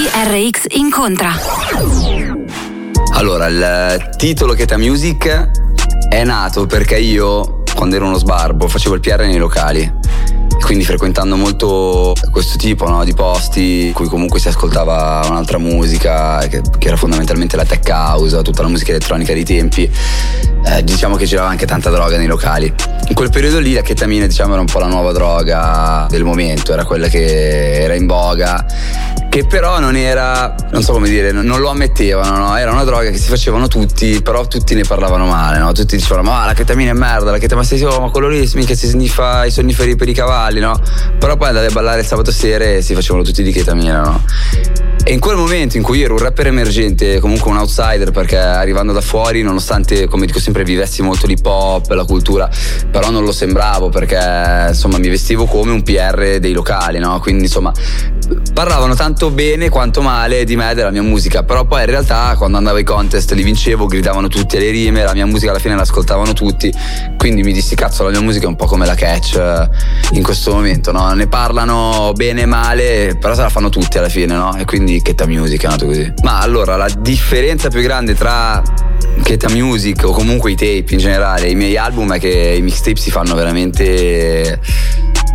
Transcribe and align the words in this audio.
TRX 0.00 0.64
incontra. 0.76 1.30
Allora, 3.16 3.48
il 3.48 4.08
titolo 4.16 4.54
Cheta 4.54 4.78
Music 4.78 5.50
è 6.08 6.24
nato 6.24 6.64
perché 6.64 6.96
io, 6.96 7.64
quando 7.74 7.96
ero 7.96 8.06
uno 8.06 8.16
sbarbo, 8.16 8.66
facevo 8.66 8.94
il 8.94 9.00
PR 9.02 9.26
nei 9.26 9.36
locali. 9.36 9.98
Quindi 10.62 10.84
frequentando 10.84 11.36
molto 11.36 12.14
questo 12.30 12.56
tipo 12.56 12.88
no, 12.88 13.04
di 13.04 13.12
posti 13.12 13.88
in 13.88 13.92
cui 13.92 14.06
comunque 14.06 14.40
si 14.40 14.48
ascoltava 14.48 15.20
un'altra 15.28 15.58
musica, 15.58 16.38
che, 16.48 16.62
che, 16.78 16.86
era 16.86 16.96
fondamentalmente 16.96 17.56
la 17.56 17.66
tech 17.66 17.86
house, 17.90 18.40
tutta 18.40 18.62
la 18.62 18.68
musica 18.68 18.92
elettronica 18.92 19.34
dei 19.34 19.44
tempi, 19.44 19.90
eh, 20.64 20.82
diciamo 20.82 21.16
che 21.16 21.26
girava 21.26 21.48
anche 21.48 21.66
tanta 21.66 21.90
droga 21.90 22.16
nei 22.16 22.26
locali. 22.26 22.72
In 23.08 23.14
quel 23.14 23.28
periodo 23.28 23.58
lì 23.58 23.74
la 23.74 23.82
chetamina 23.82 24.24
diciamo 24.24 24.52
era 24.52 24.60
un 24.60 24.66
po' 24.66 24.78
la 24.78 24.86
nuova 24.86 25.12
droga 25.12 26.06
del 26.08 26.24
momento, 26.24 26.72
era 26.72 26.84
quella 26.84 27.08
che 27.08 27.82
era 27.82 27.94
in 27.94 28.06
boga 28.06 28.64
che 29.30 29.46
però 29.46 29.78
non 29.78 29.94
era, 29.94 30.56
non 30.72 30.82
so 30.82 30.92
come 30.92 31.08
dire, 31.08 31.30
non 31.30 31.60
lo 31.60 31.68
ammettevano, 31.68 32.36
no? 32.36 32.56
Era 32.56 32.72
una 32.72 32.82
droga 32.82 33.10
che 33.10 33.16
si 33.16 33.28
facevano 33.28 33.68
tutti, 33.68 34.20
però 34.22 34.48
tutti 34.48 34.74
ne 34.74 34.82
parlavano 34.82 35.24
male, 35.24 35.58
no? 35.58 35.70
Tutti 35.70 35.94
dicevano, 35.94 36.28
ma 36.28 36.46
la 36.46 36.52
ketamina 36.52 36.90
è 36.90 36.94
merda, 36.94 37.30
la 37.30 37.38
ketamina 37.38 37.64
sei 37.64 37.80
oh, 37.84 38.00
ma 38.00 38.10
quello 38.10 38.26
lì 38.26 38.44
si 38.44 38.60
sniffa 38.60 39.44
i 39.44 39.52
sonniferi 39.52 39.94
per 39.94 40.08
i 40.08 40.14
cavalli, 40.14 40.58
no? 40.58 40.76
Però 41.16 41.36
poi 41.36 41.46
andavi 41.46 41.66
a 41.66 41.70
ballare 41.70 42.00
il 42.00 42.06
sabato 42.06 42.32
sera 42.32 42.64
e 42.64 42.82
si 42.82 42.92
facevano 42.92 43.22
tutti 43.22 43.44
di 43.44 43.52
ketamina, 43.52 44.00
no? 44.00 44.24
E 45.02 45.12
in 45.14 45.18
quel 45.18 45.36
momento 45.36 45.76
in 45.78 45.82
cui 45.82 46.02
ero 46.02 46.12
un 46.12 46.20
rapper 46.20 46.48
emergente, 46.48 47.20
comunque 47.20 47.50
un 47.50 47.56
outsider, 47.56 48.10
perché 48.10 48.36
arrivando 48.36 48.92
da 48.92 49.00
fuori, 49.00 49.42
nonostante, 49.42 50.06
come 50.06 50.26
dico 50.26 50.38
sempre, 50.38 50.62
vivessi 50.62 51.02
molto 51.02 51.26
l'hip 51.26 51.44
hop, 51.44 51.90
la 51.90 52.04
cultura, 52.04 52.48
però 52.90 53.10
non 53.10 53.24
lo 53.24 53.32
sembravo 53.32 53.88
perché 53.88 54.66
insomma 54.68 54.98
mi 54.98 55.08
vestivo 55.08 55.46
come 55.46 55.72
un 55.72 55.82
PR 55.82 56.38
dei 56.38 56.52
locali, 56.52 56.98
no? 56.98 57.18
Quindi 57.18 57.44
insomma 57.44 57.72
parlavano 58.52 58.94
tanto 58.94 59.30
bene 59.30 59.68
quanto 59.68 60.02
male 60.02 60.44
di 60.44 60.54
me 60.54 60.70
e 60.70 60.74
della 60.74 60.90
mia 60.90 61.02
musica, 61.02 61.42
però 61.42 61.64
poi 61.64 61.80
in 61.80 61.86
realtà 61.86 62.34
quando 62.36 62.58
andavo 62.58 62.76
ai 62.76 62.84
contest 62.84 63.32
li 63.32 63.42
vincevo, 63.42 63.86
gridavano 63.86 64.28
tutti 64.28 64.56
alle 64.56 64.70
rime, 64.70 65.02
la 65.02 65.14
mia 65.14 65.26
musica 65.26 65.50
alla 65.50 65.60
fine 65.60 65.74
l'ascoltavano 65.74 66.32
tutti, 66.34 66.72
quindi 67.16 67.42
mi 67.42 67.52
dissi 67.52 67.74
cazzo 67.74 68.04
la 68.04 68.10
mia 68.10 68.20
musica 68.20 68.44
è 68.44 68.48
un 68.48 68.56
po' 68.56 68.66
come 68.66 68.86
la 68.86 68.94
catch 68.94 69.36
eh, 69.36 69.68
in 70.12 70.22
questo 70.22 70.52
momento, 70.52 70.92
no? 70.92 71.10
Ne 71.14 71.26
parlano 71.26 72.12
bene 72.14 72.42
e 72.42 72.46
male, 72.46 73.16
però 73.18 73.34
se 73.34 73.40
la 73.40 73.48
fanno 73.48 73.70
tutti 73.70 73.98
alla 73.98 74.08
fine, 74.08 74.34
no? 74.34 74.56
E 74.56 74.64
quindi 74.64 74.89
Cheta 74.98 75.26
Music 75.26 75.62
è 75.64 75.68
nato 75.68 75.86
così. 75.86 76.12
Ma 76.22 76.40
allora 76.40 76.76
la 76.76 76.88
differenza 76.98 77.68
più 77.68 77.80
grande 77.80 78.14
tra 78.14 78.62
Cheta 79.22 79.48
Music 79.50 80.04
o 80.04 80.12
comunque 80.12 80.50
i 80.50 80.56
tape 80.56 80.86
in 80.88 80.98
generale, 80.98 81.48
i 81.48 81.54
miei 81.54 81.76
album 81.76 82.14
è 82.14 82.18
che 82.18 82.54
i 82.56 82.62
mixtape 82.62 82.96
si 82.96 83.10
fanno 83.10 83.34
veramente 83.34 84.60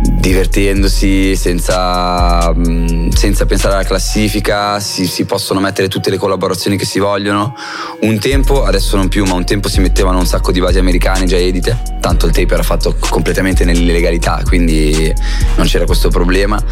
divertendosi 0.00 1.36
senza, 1.36 2.52
mm, 2.54 3.08
senza, 3.08 3.46
pensare 3.46 3.74
alla 3.74 3.84
classifica, 3.84 4.78
si, 4.80 5.06
si, 5.06 5.24
possono 5.24 5.60
mettere 5.60 5.88
tutte 5.88 6.10
le 6.10 6.18
collaborazioni 6.18 6.76
che 6.76 6.84
si 6.84 6.98
vogliono. 6.98 7.54
Un 8.00 8.18
tempo, 8.18 8.64
adesso 8.64 8.96
non 8.96 9.08
più, 9.08 9.24
ma 9.24 9.34
un 9.34 9.44
tempo 9.44 9.68
si 9.68 9.80
mettevano 9.80 10.18
un 10.18 10.26
sacco 10.26 10.52
di 10.52 10.60
basi 10.60 10.78
americane 10.78 11.24
già 11.24 11.36
edite, 11.36 11.80
tanto 12.00 12.26
il 12.26 12.32
tape 12.32 12.54
era 12.54 12.62
fatto 12.62 12.96
completamente 13.08 13.64
nell'illegalità, 13.64 14.42
quindi 14.44 15.12
non 15.56 15.66
c'era 15.66 15.84
questo 15.84 16.08
problema. 16.08 16.62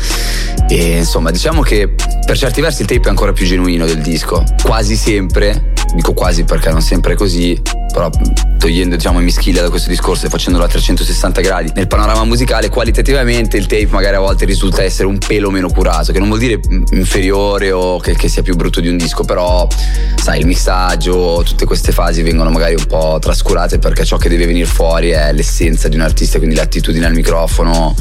E 0.69 0.99
insomma, 0.99 1.31
diciamo 1.31 1.63
che 1.63 1.95
per 2.27 2.37
certi 2.37 2.61
versi 2.61 2.83
il 2.83 2.89
tape 2.89 3.07
è 3.07 3.09
ancora 3.09 3.33
più 3.33 3.47
genuino 3.47 3.87
del 3.87 4.01
disco, 4.01 4.45
quasi 4.63 4.97
sempre, 4.97 5.73
dico 5.95 6.13
quasi 6.13 6.45
perché 6.45 6.71
non 6.71 6.83
sempre 6.83 7.13
è 7.13 7.17
così, 7.17 7.61
però 7.93 8.11
togliendo 8.59 8.97
diciamo 8.97 9.21
i 9.21 9.23
mischili 9.23 9.59
da 9.61 9.69
questo 9.69 9.91
discorso 9.91 10.27
e 10.27 10.29
facendolo 10.31 10.65
a 10.65 10.69
360 10.69 11.41
gradi 11.43 11.71
nel 11.75 11.87
panorama 11.87 12.25
musicale 12.25 12.71
qualitativamente 12.71 13.59
il 13.59 13.67
tape 13.67 13.89
magari 13.91 14.17
a 14.17 14.21
volte 14.21 14.47
risulta 14.47 14.83
essere 14.83 15.07
un 15.07 15.19
pelo 15.19 15.51
meno 15.51 15.69
curato 15.69 16.13
che 16.13 16.19
non 16.19 16.29
vuol 16.29 16.41
dire 16.41 16.59
inferiore 16.93 17.73
o 17.73 17.99
che, 17.99 18.17
che 18.17 18.27
sia 18.29 18.41
più 18.41 18.57
brutto 18.57 18.81
di 18.81 18.89
un 18.89 18.97
disco 18.97 19.25
però 19.25 19.69
sai 20.17 20.41
il 20.41 20.47
mixaggio 20.47 21.43
tutte 21.45 21.67
queste 21.67 21.93
fasi 21.93 22.23
vengono 22.23 22.49
magari 22.49 22.75
un 22.75 22.87
po' 22.87 23.19
trascurate 23.21 23.79
perché 23.79 24.05
ciò 24.07 24.17
che 24.17 24.31
deve 24.31 24.47
venire 24.47 24.67
fuori 24.67 25.11
è 25.11 25.31
l'essenza 25.33 25.89
di 25.89 25.97
un 25.97 26.03
artista 26.03 26.39
quindi 26.39 26.57
l'attitudine 26.57 27.05
al 27.05 27.13
microfono 27.13 27.95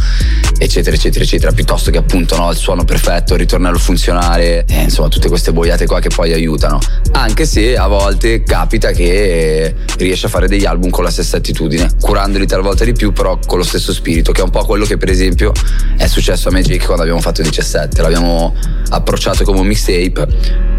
eccetera 0.58 0.96
eccetera 0.96 1.24
eccetera. 1.24 1.52
Piuttosto 1.52 1.92
che 1.92 1.98
appunto 1.98 2.38
no, 2.38 2.50
il 2.52 2.58
suono 2.58 2.84
perfetto 2.86 3.34
il 3.34 3.40
ritornello 3.40 3.78
funzionale 3.78 4.66
e, 4.66 4.84
insomma 4.84 5.10
tutte 5.10 5.28
queste 5.28 5.52
boiate 5.52 5.86
qua 5.86 6.00
che 6.00 6.10
poi 6.10 6.34
aiutano. 6.34 6.80
Anche 7.12 7.46
se 7.46 7.73
a 7.76 7.88
volte 7.88 8.44
capita 8.44 8.92
che 8.92 9.74
riesce 9.98 10.26
a 10.26 10.30
fare 10.30 10.48
degli 10.48 10.66
album 10.66 10.90
con 10.90 11.04
la 11.04 11.10
stessa 11.10 11.38
attitudine, 11.38 11.90
curandoli 12.00 12.46
talvolta 12.46 12.84
di 12.84 12.94
più, 12.94 13.14
però 13.14 13.38
con 13.46 13.58
lo 13.58 13.64
stesso 13.64 13.94
spirito, 13.94 14.32
che 14.32 14.42
è 14.42 14.44
un 14.44 14.50
po' 14.50 14.64
quello 14.66 14.86
che 14.86 14.98
per 14.98 15.10
esempio 15.10 15.52
è 15.98 16.08
successo 16.08 16.50
a 16.50 16.52
Magic 16.52 16.84
quando 16.86 17.04
abbiamo 17.04 17.22
fatto 17.22 17.42
17. 17.42 18.02
L'abbiamo 18.02 18.56
approcciato 18.90 19.44
come 19.44 19.60
un 19.60 19.68
mixtape, 19.68 20.28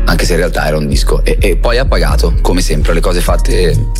anche 0.05 0.25
se 0.25 0.32
in 0.32 0.38
realtà 0.38 0.66
era 0.66 0.77
un 0.77 0.87
disco, 0.87 1.25
e, 1.25 1.37
e 1.41 1.56
poi 1.56 1.78
ha 1.78 1.84
pagato, 1.84 2.34
come 2.41 2.60
sempre, 2.60 2.94
le 2.94 3.00
cose 3.00 3.21
fatte 3.21 3.91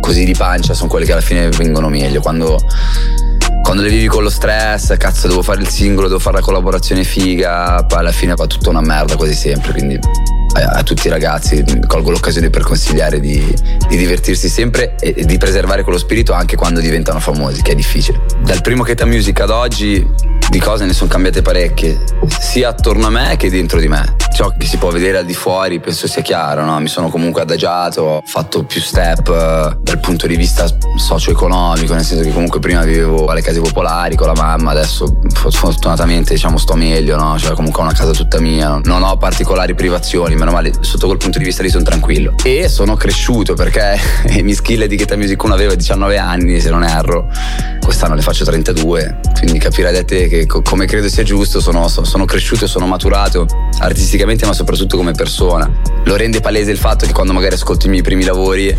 così 0.00 0.24
di 0.24 0.34
pancia 0.34 0.72
sono 0.72 0.88
quelle 0.88 1.04
che 1.04 1.12
alla 1.12 1.20
fine 1.20 1.48
vengono 1.48 1.88
meglio. 1.88 2.20
Quando 2.20 2.58
quando 3.66 3.82
le 3.82 3.90
vivi 3.90 4.06
con 4.06 4.22
lo 4.22 4.30
stress, 4.30 4.96
cazzo, 4.96 5.26
devo 5.26 5.42
fare 5.42 5.60
il 5.60 5.68
singolo, 5.68 6.06
devo 6.06 6.20
fare 6.20 6.36
la 6.36 6.42
collaborazione 6.42 7.02
figa, 7.02 7.84
poi 7.84 7.98
alla 7.98 8.12
fine 8.12 8.34
va 8.36 8.46
tutta 8.46 8.70
una 8.70 8.80
merda 8.80 9.16
quasi 9.16 9.34
sempre, 9.34 9.72
quindi 9.72 9.98
a, 10.64 10.82
tutti 10.82 11.06
i 11.06 11.10
ragazzi 11.10 11.64
colgo 11.86 12.10
l'occasione 12.10 12.50
per 12.50 12.62
consigliare 12.62 13.20
di, 13.20 13.54
di 13.88 13.96
divertirsi 13.96 14.48
sempre 14.48 14.96
e, 14.98 15.14
e, 15.16 15.24
di 15.24 15.38
preservare 15.38 15.82
quello 15.82 15.98
spirito 15.98 16.32
anche 16.32 16.56
quando 16.56 16.80
diventano 16.80 17.20
famosi, 17.20 17.62
che 17.62 17.72
è 17.72 17.74
difficile. 17.74 18.20
Dal 18.42 18.60
primo 18.62 18.82
Keta 18.82 19.04
Music 19.04 19.40
ad 19.40 19.50
oggi 19.50 20.06
di 20.50 20.58
cose 20.60 20.84
ne 20.84 20.92
sono 20.92 21.10
cambiate 21.10 21.42
parecchie, 21.42 21.98
sia 22.40 22.68
attorno 22.68 23.06
a 23.06 23.10
me 23.10 23.36
che 23.36 23.50
dentro 23.50 23.80
di 23.80 23.88
me. 23.88 24.14
Ciò 24.32 24.52
che 24.56 24.66
si 24.66 24.76
può 24.76 24.90
vedere 24.90 25.18
al 25.18 25.24
di 25.24 25.34
fuori 25.34 25.80
penso 25.80 26.06
sia 26.06 26.20
chiaro, 26.20 26.64
no? 26.64 26.78
mi 26.78 26.88
sono 26.88 27.08
comunque 27.08 27.40
adagiato, 27.42 28.02
ho 28.02 28.22
fatto 28.24 28.64
più 28.64 28.80
step 28.80 29.28
eh, 29.28 29.76
dal 29.80 29.98
punto 29.98 30.26
di 30.26 30.36
vista 30.36 30.66
socio-economico, 30.96 31.94
nel 31.94 32.04
senso 32.04 32.22
che 32.22 32.32
comunque 32.32 32.60
prima 32.60 32.82
vivevo 32.82 33.26
alle 33.26 33.40
case 33.40 33.60
popolari 33.60 34.14
con 34.14 34.26
la 34.26 34.34
mamma, 34.34 34.72
adesso 34.72 35.18
fortunatamente 35.50 36.34
diciamo 36.34 36.58
sto 36.58 36.74
meglio, 36.74 37.16
no? 37.16 37.38
cioè 37.38 37.54
comunque 37.54 37.80
ho 37.80 37.84
una 37.84 37.94
casa 37.94 38.12
tutta 38.12 38.38
mia, 38.38 38.78
non 38.84 39.02
ho 39.02 39.16
particolari 39.16 39.74
privazioni, 39.74 40.34
meno 40.36 40.50
male 40.50 40.70
sotto 40.80 41.06
quel 41.06 41.18
punto 41.18 41.38
di 41.38 41.44
vista 41.44 41.62
lì 41.62 41.70
sono 41.70 41.84
tranquillo. 41.84 42.34
E 42.44 42.68
sono 42.68 42.94
cresciuto 42.94 43.54
perché 43.54 43.98
i 44.36 44.42
miei 44.42 44.54
skill 44.54 44.84
di 44.84 44.96
Cheta 44.96 45.16
Music 45.16 45.42
1 45.42 45.54
avevo 45.54 45.74
19 45.74 46.18
anni 46.18 46.60
se 46.60 46.68
non 46.68 46.84
erro, 46.84 47.30
quest'anno 47.80 48.14
ne 48.14 48.22
faccio 48.22 48.44
32, 48.44 49.20
quindi 49.40 49.58
capirete 49.58 50.28
che 50.28 50.35
che 50.44 50.62
come 50.62 50.86
credo 50.86 51.08
sia 51.08 51.22
giusto 51.22 51.60
sono, 51.60 51.88
sono 51.88 52.24
cresciuto 52.24 52.64
e 52.64 52.68
sono 52.68 52.86
maturato 52.86 53.46
artisticamente 53.78 54.44
ma 54.44 54.52
soprattutto 54.52 54.96
come 54.96 55.12
persona. 55.12 55.70
Lo 56.04 56.16
rende 56.16 56.40
palese 56.40 56.70
il 56.70 56.78
fatto 56.78 57.06
che 57.06 57.12
quando 57.12 57.32
magari 57.32 57.54
ascolto 57.54 57.86
i 57.86 57.90
miei 57.90 58.02
primi 58.02 58.24
lavori 58.24 58.76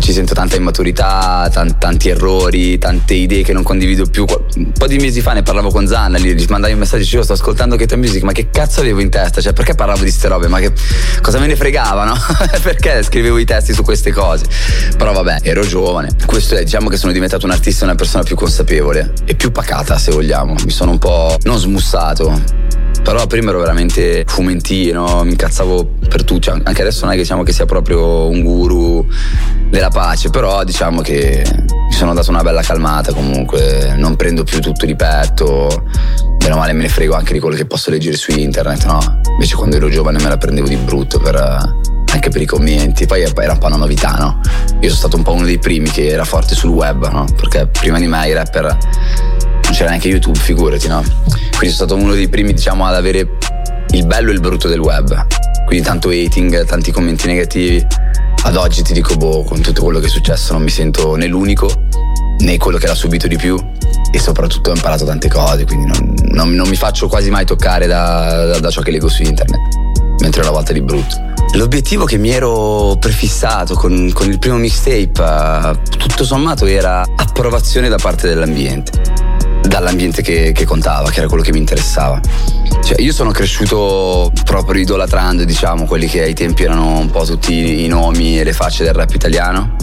ci 0.00 0.12
sento 0.12 0.34
tanta 0.34 0.56
immaturità, 0.56 1.48
tanti, 1.50 1.76
tanti 1.78 2.08
errori, 2.08 2.78
tante 2.78 3.14
idee 3.14 3.42
che 3.42 3.52
non 3.52 3.62
condivido 3.62 4.06
più. 4.06 4.24
Un 4.56 4.72
po' 4.72 4.86
di 4.86 4.98
mesi 4.98 5.20
fa 5.20 5.32
ne 5.32 5.42
parlavo 5.42 5.70
con 5.70 5.86
Zanna, 5.86 6.18
gli 6.18 6.44
mandavi 6.48 6.72
un 6.74 6.78
messaggio, 6.80 7.02
dicevo 7.02 7.22
sto 7.22 7.32
ascoltando 7.32 7.76
Keto 7.76 7.96
Music, 7.96 8.22
ma 8.22 8.32
che 8.32 8.50
cazzo 8.50 8.80
avevo 8.80 9.00
in 9.00 9.10
testa? 9.10 9.40
Cioè 9.40 9.52
perché 9.52 9.74
parlavo 9.74 10.04
di 10.04 10.10
ste 10.10 10.28
robe? 10.28 10.48
Ma 10.48 10.60
che 10.60 10.72
cosa 11.22 11.38
me 11.38 11.46
ne 11.46 11.56
fregava, 11.56 12.04
no? 12.04 12.14
perché 12.62 13.02
scrivevo 13.02 13.38
i 13.38 13.44
testi 13.44 13.72
su 13.72 13.82
queste 13.82 14.12
cose? 14.12 14.44
Però 14.96 15.12
vabbè, 15.12 15.38
ero 15.42 15.66
giovane. 15.66 16.10
Questo 16.24 16.56
è, 16.56 16.62
diciamo 16.62 16.88
che 16.88 16.96
sono 16.96 17.12
diventato 17.12 17.46
un 17.46 17.52
artista 17.52 17.84
una 17.84 17.94
persona 17.94 18.22
più 18.22 18.36
consapevole 18.36 19.12
e 19.24 19.34
più 19.34 19.50
pacata 19.50 19.98
se 19.98 20.10
vogliamo. 20.10 20.54
Mi 20.66 20.72
sono 20.72 20.90
un 20.90 20.98
po' 20.98 21.36
non 21.44 21.58
smussato 21.58 22.64
però 23.06 23.24
prima 23.28 23.50
ero 23.50 23.60
veramente 23.60 24.24
fumentino, 24.26 25.22
mi 25.22 25.30
incazzavo 25.30 25.90
per 26.08 26.24
tutto. 26.24 26.40
Cioè, 26.40 26.60
anche 26.64 26.80
adesso 26.80 27.04
non 27.04 27.12
è 27.12 27.14
che 27.14 27.22
diciamo 27.22 27.44
che 27.44 27.52
sia 27.52 27.64
proprio 27.64 28.26
un 28.26 28.42
guru 28.42 29.06
della 29.70 29.90
pace, 29.90 30.28
però 30.28 30.64
diciamo 30.64 31.02
che 31.02 31.44
mi 31.46 31.92
sono 31.92 32.14
dato 32.14 32.30
una 32.30 32.42
bella 32.42 32.62
calmata 32.62 33.12
comunque, 33.12 33.94
non 33.96 34.16
prendo 34.16 34.42
più 34.42 34.60
tutto 34.60 34.86
di 34.86 34.96
petto, 34.96 35.84
meno 36.40 36.56
male 36.56 36.72
me 36.72 36.82
ne 36.82 36.88
frego 36.88 37.14
anche 37.14 37.32
di 37.32 37.38
quello 37.38 37.54
che 37.54 37.66
posso 37.66 37.92
leggere 37.92 38.16
su 38.16 38.32
internet, 38.32 38.86
no? 38.86 39.20
Invece 39.30 39.54
quando 39.54 39.76
ero 39.76 39.88
giovane 39.88 40.20
me 40.20 40.28
la 40.28 40.36
prendevo 40.36 40.66
di 40.66 40.74
brutto 40.74 41.20
per, 41.20 41.36
anche 41.36 42.28
per 42.28 42.42
i 42.42 42.46
commenti, 42.46 43.06
poi 43.06 43.22
era 43.22 43.52
un 43.52 43.58
po' 43.58 43.66
una 43.66 43.76
novità, 43.76 44.16
no? 44.18 44.40
Io 44.80 44.88
sono 44.88 44.94
stato 44.94 45.16
un 45.16 45.22
po' 45.22 45.30
uno 45.30 45.44
dei 45.44 45.60
primi 45.60 45.88
che 45.88 46.08
era 46.08 46.24
forte 46.24 46.56
sul 46.56 46.70
web, 46.70 47.08
no? 47.08 47.24
Perché 47.36 47.68
prima 47.68 48.00
di 48.00 48.08
me 48.08 48.28
i 48.28 48.32
rapper 48.32 48.76
non 49.66 49.74
c'era 49.74 49.88
neanche 49.88 50.08
YouTube, 50.08 50.38
figurati, 50.38 50.86
no? 50.86 51.02
Quindi 51.56 51.74
sono 51.74 51.88
stato 51.88 51.94
uno 51.96 52.14
dei 52.14 52.28
primi, 52.28 52.52
diciamo, 52.52 52.86
ad 52.86 52.94
avere 52.94 53.28
il 53.90 54.06
bello 54.06 54.30
e 54.30 54.34
il 54.34 54.40
brutto 54.40 54.68
del 54.68 54.78
web. 54.78 55.26
Quindi 55.66 55.84
tanto 55.84 56.10
hating, 56.10 56.64
tanti 56.64 56.92
commenti 56.92 57.26
negativi. 57.26 57.84
Ad 58.44 58.56
oggi 58.56 58.82
ti 58.82 58.92
dico, 58.92 59.16
boh, 59.16 59.42
con 59.42 59.60
tutto 59.60 59.82
quello 59.82 59.98
che 59.98 60.06
è 60.06 60.08
successo 60.08 60.52
non 60.52 60.62
mi 60.62 60.70
sento 60.70 61.16
né 61.16 61.26
l'unico 61.26 61.68
né 62.38 62.58
quello 62.58 62.78
che 62.78 62.86
l'ha 62.86 62.94
subito 62.94 63.26
di 63.26 63.36
più 63.36 63.58
e 64.12 64.18
soprattutto 64.20 64.70
ho 64.70 64.74
imparato 64.74 65.04
tante 65.04 65.28
cose, 65.28 65.64
quindi 65.64 65.86
non, 65.86 66.14
non, 66.28 66.50
non 66.52 66.68
mi 66.68 66.76
faccio 66.76 67.08
quasi 67.08 67.30
mai 67.30 67.44
toccare 67.44 67.86
da, 67.86 68.44
da, 68.44 68.58
da 68.60 68.70
ciò 68.70 68.82
che 68.82 68.92
leggo 68.92 69.08
su 69.08 69.22
internet, 69.22 69.58
mentre 70.20 70.42
una 70.42 70.50
volta 70.50 70.72
di 70.72 70.80
brutto. 70.80 71.24
L'obiettivo 71.54 72.04
che 72.04 72.18
mi 72.18 72.30
ero 72.30 72.96
prefissato 73.00 73.74
con, 73.74 74.10
con 74.12 74.28
il 74.28 74.38
primo 74.38 74.58
mixtape, 74.58 75.80
tutto 75.98 76.24
sommato, 76.24 76.66
era 76.66 77.04
approvazione 77.16 77.88
da 77.88 77.96
parte 77.96 78.28
dell'ambiente 78.28 79.35
dall'ambiente 79.66 80.22
che, 80.22 80.52
che, 80.52 80.64
contava, 80.64 81.10
che 81.10 81.18
era 81.18 81.28
quello 81.28 81.42
che 81.42 81.52
mi 81.52 81.58
interessava. 81.58 82.20
Cioè, 82.82 83.00
io 83.00 83.12
sono 83.12 83.30
cresciuto 83.30 84.30
proprio 84.44 84.80
idolatrando, 84.80 85.44
diciamo, 85.44 85.84
quelli 85.84 86.06
che 86.06 86.22
ai 86.22 86.34
tempi 86.34 86.64
erano 86.64 86.98
un 86.98 87.10
po' 87.10 87.24
tutti 87.24 87.84
i 87.84 87.88
nomi 87.88 88.38
e 88.38 88.44
le 88.44 88.52
facce 88.52 88.84
del 88.84 88.92
rap 88.92 89.12
italiano, 89.12 89.76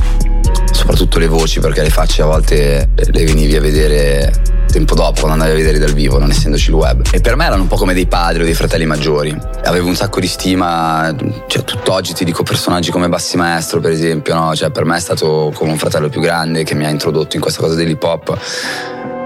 soprattutto 0.72 1.20
le 1.20 1.28
voci, 1.28 1.60
perché 1.60 1.82
le 1.82 1.90
facce 1.90 2.22
a 2.22 2.26
volte 2.26 2.90
le 2.96 3.24
venivi 3.26 3.56
a 3.56 3.62
vedere 3.62 4.32
tempo 4.74 4.96
dopo 4.96 5.20
quando 5.20 5.34
andavi 5.34 5.52
a 5.52 5.56
vedere 5.56 5.78
dal 5.78 5.94
vivo, 5.94 6.18
non 6.18 6.32
essendoci 6.32 6.70
il 6.70 6.76
web. 6.76 7.04
E 7.12 7.22
per 7.22 7.36
me 7.36 7.46
erano 7.46 7.62
un 7.62 7.68
po' 7.68 7.76
come 7.76 7.94
dei 7.94 8.08
padri 8.08 8.42
o 8.42 8.46
dei 8.46 8.56
fratelli 8.56 8.88
maggiori. 8.88 9.36
Avevo 9.66 9.88
un 9.88 9.96
sacco 9.96 10.20
di 10.20 10.26
stima, 10.26 11.16
cioè 11.48 11.64
tutt'oggi 11.64 12.14
ti 12.14 12.26
dico 12.26 12.42
personaggi 12.42 12.90
come 12.90 13.08
Bassi 13.08 13.38
Maestro, 13.38 13.80
per 13.80 13.92
esempio, 13.92 14.34
no? 14.34 14.56
Cioè 14.56 14.72
per 14.72 14.86
me 14.86 14.98
è 14.98 15.00
stato 15.00 15.52
come 15.54 15.72
un 15.72 15.78
fratello 15.78 16.10
più 16.10 16.22
grande 16.22 16.64
che 16.64 16.74
mi 16.74 16.86
ha 16.86 16.90
introdotto 16.90 17.36
in 17.36 17.42
questa 17.42 17.62
cosa 17.62 17.76
dell'hip 17.76 18.02
hop 18.02 18.40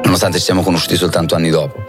nonostante 0.07 0.39
ci 0.39 0.45
siamo 0.45 0.63
conosciuti 0.63 0.95
soltanto 0.95 1.35
anni 1.35 1.49
dopo. 1.49 1.85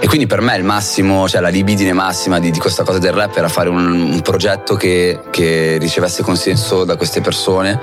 E 0.00 0.06
quindi 0.06 0.26
per 0.26 0.40
me 0.40 0.56
il 0.56 0.64
massimo, 0.64 1.28
cioè 1.28 1.40
la 1.40 1.48
libidine 1.48 1.92
massima 1.92 2.38
di, 2.38 2.50
di 2.50 2.58
questa 2.58 2.82
cosa 2.82 2.98
del 2.98 3.12
rap 3.12 3.36
era 3.36 3.48
fare 3.48 3.68
un, 3.68 4.12
un 4.12 4.20
progetto 4.22 4.74
che, 4.74 5.20
che 5.30 5.76
ricevesse 5.78 6.22
consenso 6.22 6.84
da 6.84 6.96
queste 6.96 7.20
persone 7.20 7.78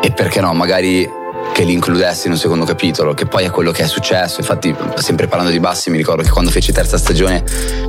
e 0.00 0.12
perché 0.12 0.40
no, 0.40 0.52
magari 0.54 1.08
che 1.52 1.64
li 1.64 1.72
includessi 1.72 2.26
in 2.26 2.34
un 2.34 2.38
secondo 2.38 2.64
capitolo, 2.64 3.14
che 3.14 3.26
poi 3.26 3.44
è 3.44 3.50
quello 3.50 3.72
che 3.72 3.82
è 3.82 3.86
successo. 3.86 4.40
Infatti, 4.40 4.74
sempre 4.96 5.26
parlando 5.26 5.52
di 5.52 5.58
Bassi, 5.58 5.90
mi 5.90 5.96
ricordo 5.96 6.22
che 6.22 6.30
quando 6.30 6.50
feci 6.50 6.72
terza 6.72 6.96
stagione 6.96 7.42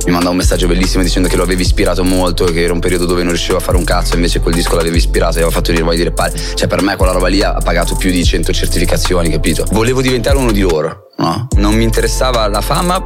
mi 0.04 0.10
mandò 0.10 0.30
un 0.30 0.36
messaggio 0.36 0.66
bellissimo 0.66 1.04
dicendo 1.04 1.28
che 1.28 1.36
lo 1.36 1.44
avevi 1.44 1.62
ispirato 1.62 2.02
molto, 2.02 2.46
che 2.46 2.64
era 2.64 2.72
un 2.72 2.80
periodo 2.80 3.06
dove 3.06 3.22
non 3.22 3.30
riuscivo 3.30 3.58
a 3.58 3.60
fare 3.60 3.76
un 3.76 3.84
cazzo, 3.84 4.16
invece 4.16 4.40
quel 4.40 4.54
disco 4.54 4.74
l'avevi 4.74 4.96
ispirato 4.96 5.34
e 5.34 5.42
aveva 5.42 5.52
fatto 5.52 5.70
dire 5.70 5.84
voglio 5.84 5.98
dire 5.98 6.10
pare. 6.10 6.32
Cioè, 6.54 6.66
per 6.66 6.82
me 6.82 6.96
quella 6.96 7.12
roba 7.12 7.28
lì 7.28 7.42
ha 7.42 7.52
pagato 7.62 7.94
più 7.94 8.10
di 8.10 8.24
100 8.24 8.52
certificazioni, 8.52 9.30
capito? 9.30 9.64
Volevo 9.70 10.02
diventare 10.02 10.36
uno 10.36 10.50
di 10.50 10.60
loro, 10.60 11.09
no? 11.20 11.48
Non 11.56 11.74
mi 11.74 11.84
interessava 11.84 12.46
la 12.48 12.60
fama 12.60 13.02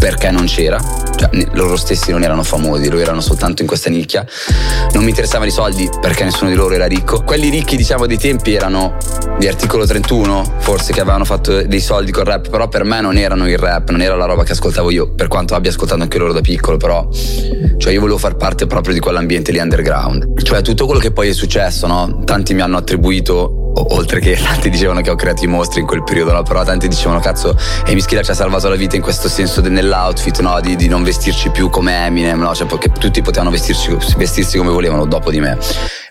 perché 0.00 0.30
non 0.30 0.46
c'era, 0.46 0.82
cioè 1.14 1.28
loro 1.52 1.76
stessi 1.76 2.10
non 2.10 2.22
erano 2.22 2.42
famosi, 2.42 2.88
loro 2.88 3.02
erano 3.02 3.20
soltanto 3.20 3.60
in 3.60 3.68
questa 3.68 3.90
nicchia, 3.90 4.24
non 4.92 5.02
mi 5.02 5.10
interessavano 5.10 5.50
i 5.50 5.52
soldi 5.52 5.90
perché 6.00 6.24
nessuno 6.24 6.48
di 6.48 6.56
loro 6.56 6.74
era 6.74 6.86
ricco, 6.86 7.22
quelli 7.22 7.50
ricchi 7.50 7.76
diciamo 7.76 8.06
dei 8.06 8.16
tempi 8.16 8.54
erano 8.54 8.96
di 9.38 9.46
articolo 9.46 9.84
31 9.84 10.54
forse 10.60 10.94
che 10.94 11.02
avevano 11.02 11.26
fatto 11.26 11.62
dei 11.62 11.80
soldi 11.80 12.12
col 12.12 12.24
rap, 12.24 12.48
però 12.48 12.68
per 12.68 12.84
me 12.84 13.02
non 13.02 13.18
erano 13.18 13.46
il 13.46 13.58
rap, 13.58 13.90
non 13.90 14.00
era 14.00 14.16
la 14.16 14.24
roba 14.24 14.42
che 14.42 14.52
ascoltavo 14.52 14.90
io, 14.90 15.12
per 15.12 15.28
quanto 15.28 15.54
abbia 15.54 15.70
ascoltato 15.70 16.00
anche 16.00 16.16
loro 16.16 16.32
da 16.32 16.40
piccolo, 16.40 16.78
però 16.78 17.06
cioè 17.10 17.92
io 17.92 18.00
volevo 18.00 18.18
far 18.18 18.36
parte 18.36 18.66
proprio 18.66 18.94
di 18.94 19.00
quell'ambiente 19.00 19.52
lì 19.52 19.58
underground, 19.58 20.42
cioè 20.42 20.62
tutto 20.62 20.86
quello 20.86 21.00
che 21.00 21.12
poi 21.12 21.28
è 21.28 21.32
successo, 21.34 21.86
no? 21.86 22.22
Tanti 22.24 22.54
mi 22.54 22.62
hanno 22.62 22.78
attribuito 22.78 23.59
oltre 23.88 24.20
che 24.20 24.36
tanti 24.36 24.70
dicevano 24.70 25.00
che 25.00 25.10
ho 25.10 25.14
creato 25.14 25.44
i 25.44 25.46
mostri 25.46 25.80
in 25.80 25.86
quel 25.86 26.02
periodo, 26.02 26.32
no? 26.32 26.42
però 26.42 26.64
tanti 26.64 26.88
dicevano 26.88 27.20
cazzo 27.20 27.56
e 27.84 27.94
Mischila 27.94 28.22
ci 28.22 28.30
ha 28.30 28.34
salvato 28.34 28.68
la 28.68 28.76
vita 28.76 28.96
in 28.96 29.02
questo 29.02 29.28
senso 29.28 29.60
nell'outfit, 29.60 30.40
no? 30.40 30.60
di, 30.60 30.76
di, 30.76 30.88
non 30.88 31.02
vestirci 31.02 31.50
più 31.50 31.70
come 31.70 32.06
Eminem, 32.06 32.40
no? 32.40 32.54
cioè, 32.54 32.66
perché 32.66 32.90
tutti 32.90 33.22
potevano 33.22 33.50
vestirsi, 33.50 33.96
vestirsi 34.16 34.58
come 34.58 34.70
volevano 34.70 35.06
dopo 35.06 35.30
di 35.30 35.40
me. 35.40 35.58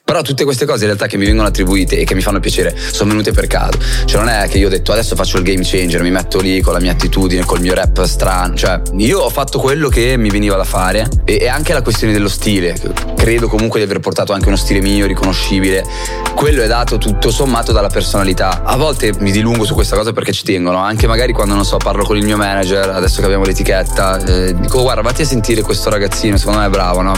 Però 0.09 0.23
tutte 0.23 0.43
queste 0.43 0.65
cose 0.65 0.79
in 0.79 0.85
realtà 0.85 1.05
che 1.05 1.17
mi 1.17 1.25
vengono 1.25 1.47
attribuite 1.47 1.99
e 1.99 2.03
che 2.03 2.15
mi 2.15 2.21
fanno 2.21 2.39
piacere 2.39 2.75
sono 2.75 3.11
venute 3.11 3.31
per 3.31 3.45
caso. 3.45 3.77
Cioè 4.05 4.19
non 4.19 4.29
è 4.29 4.47
che 4.49 4.57
io 4.57 4.65
ho 4.65 4.69
detto 4.71 4.91
adesso 4.91 5.15
faccio 5.15 5.37
il 5.37 5.43
game 5.43 5.61
changer, 5.63 6.01
mi 6.01 6.09
metto 6.09 6.39
lì 6.39 6.61
con 6.61 6.73
la 6.73 6.79
mia 6.79 6.93
attitudine, 6.93 7.45
col 7.45 7.59
mio 7.59 7.75
rap 7.75 8.03
strano. 8.05 8.55
Cioè 8.55 8.81
io 8.93 9.19
ho 9.19 9.29
fatto 9.29 9.59
quello 9.59 9.87
che 9.87 10.17
mi 10.17 10.31
veniva 10.31 10.55
da 10.55 10.63
fare 10.63 11.07
e, 11.25 11.37
e 11.41 11.47
anche 11.47 11.73
la 11.73 11.83
questione 11.83 12.11
dello 12.11 12.27
stile. 12.27 12.75
Credo 13.15 13.47
comunque 13.47 13.77
di 13.77 13.85
aver 13.85 13.99
portato 13.99 14.33
anche 14.33 14.47
uno 14.47 14.57
stile 14.57 14.81
mio 14.81 15.05
riconoscibile. 15.05 15.85
Quello 16.33 16.63
è 16.63 16.67
dato 16.67 16.97
tutto 16.97 17.29
sommato 17.29 17.71
dalla 17.71 17.89
personalità. 17.89 18.63
A 18.63 18.77
volte 18.77 19.13
mi 19.19 19.29
dilungo 19.29 19.63
su 19.63 19.75
questa 19.75 19.95
cosa 19.95 20.11
perché 20.11 20.31
ci 20.31 20.41
tengono. 20.41 20.79
Anche 20.79 21.05
magari 21.05 21.33
quando 21.33 21.53
non 21.53 21.65
so, 21.65 21.77
parlo 21.77 22.03
con 22.03 22.17
il 22.17 22.23
mio 22.23 22.35
manager, 22.35 22.89
adesso 22.89 23.19
che 23.19 23.25
abbiamo 23.25 23.43
l'etichetta, 23.43 24.17
eh, 24.25 24.55
dico 24.55 24.81
guarda 24.81 25.03
vatti 25.03 25.21
a 25.21 25.25
sentire 25.25 25.61
questo 25.61 25.91
ragazzino, 25.91 26.35
secondo 26.35 26.61
me 26.61 26.65
è 26.65 26.69
bravo, 26.69 27.03
no? 27.03 27.13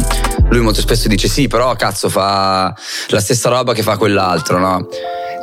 Lui 0.50 0.60
molto 0.60 0.82
spesso 0.82 1.08
dice 1.08 1.30
sì, 1.30 1.48
però 1.48 1.74
cazzo 1.78 2.10
fa 2.10 2.76
la 3.10 3.20
stessa 3.20 3.50
roba 3.50 3.74
che 3.74 3.84
fa 3.84 3.98
quell'altro, 3.98 4.58
no? 4.60 4.88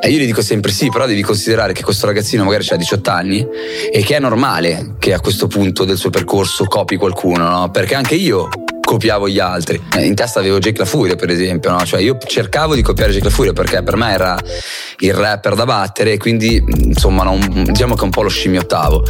E 0.00 0.10
io 0.10 0.18
gli 0.18 0.26
dico 0.26 0.42
sempre 0.42 0.70
sì, 0.70 0.88
però 0.88 1.06
devi 1.06 1.22
considerare 1.22 1.72
che 1.72 1.82
questo 1.82 2.06
ragazzino 2.06 2.44
magari 2.44 2.64
ha 2.68 2.76
18 2.76 3.10
anni 3.10 3.46
e 3.92 4.02
che 4.04 4.16
è 4.16 4.20
normale 4.20 4.94
che 4.98 5.12
a 5.12 5.20
questo 5.20 5.48
punto 5.48 5.84
del 5.84 5.96
suo 5.96 6.10
percorso 6.10 6.64
copi 6.66 6.96
qualcuno, 6.96 7.48
no? 7.48 7.70
Perché 7.70 7.94
anche 7.96 8.14
io 8.14 8.48
copiavo 8.88 9.28
gli 9.28 9.38
altri. 9.38 9.78
Eh, 9.94 10.06
in 10.06 10.14
testa 10.14 10.38
avevo 10.38 10.58
Jake 10.58 10.78
La 10.78 10.86
Furia, 10.86 11.14
per 11.14 11.28
esempio, 11.28 11.70
no? 11.70 11.84
Cioè 11.84 12.00
io 12.00 12.16
cercavo 12.24 12.74
di 12.74 12.80
copiare 12.80 13.12
Jake 13.12 13.24
La 13.24 13.30
Furia 13.30 13.52
perché 13.52 13.82
per 13.82 13.96
me 13.96 14.10
era 14.10 14.38
il 15.00 15.12
rapper 15.12 15.54
da 15.54 15.66
battere 15.66 16.12
e 16.12 16.16
quindi 16.16 16.64
insomma 16.66 17.22
non, 17.22 17.64
diciamo 17.66 17.94
che 17.94 18.04
un 18.04 18.10
po' 18.10 18.22
lo 18.22 18.30
scimmiottavo. 18.30 19.04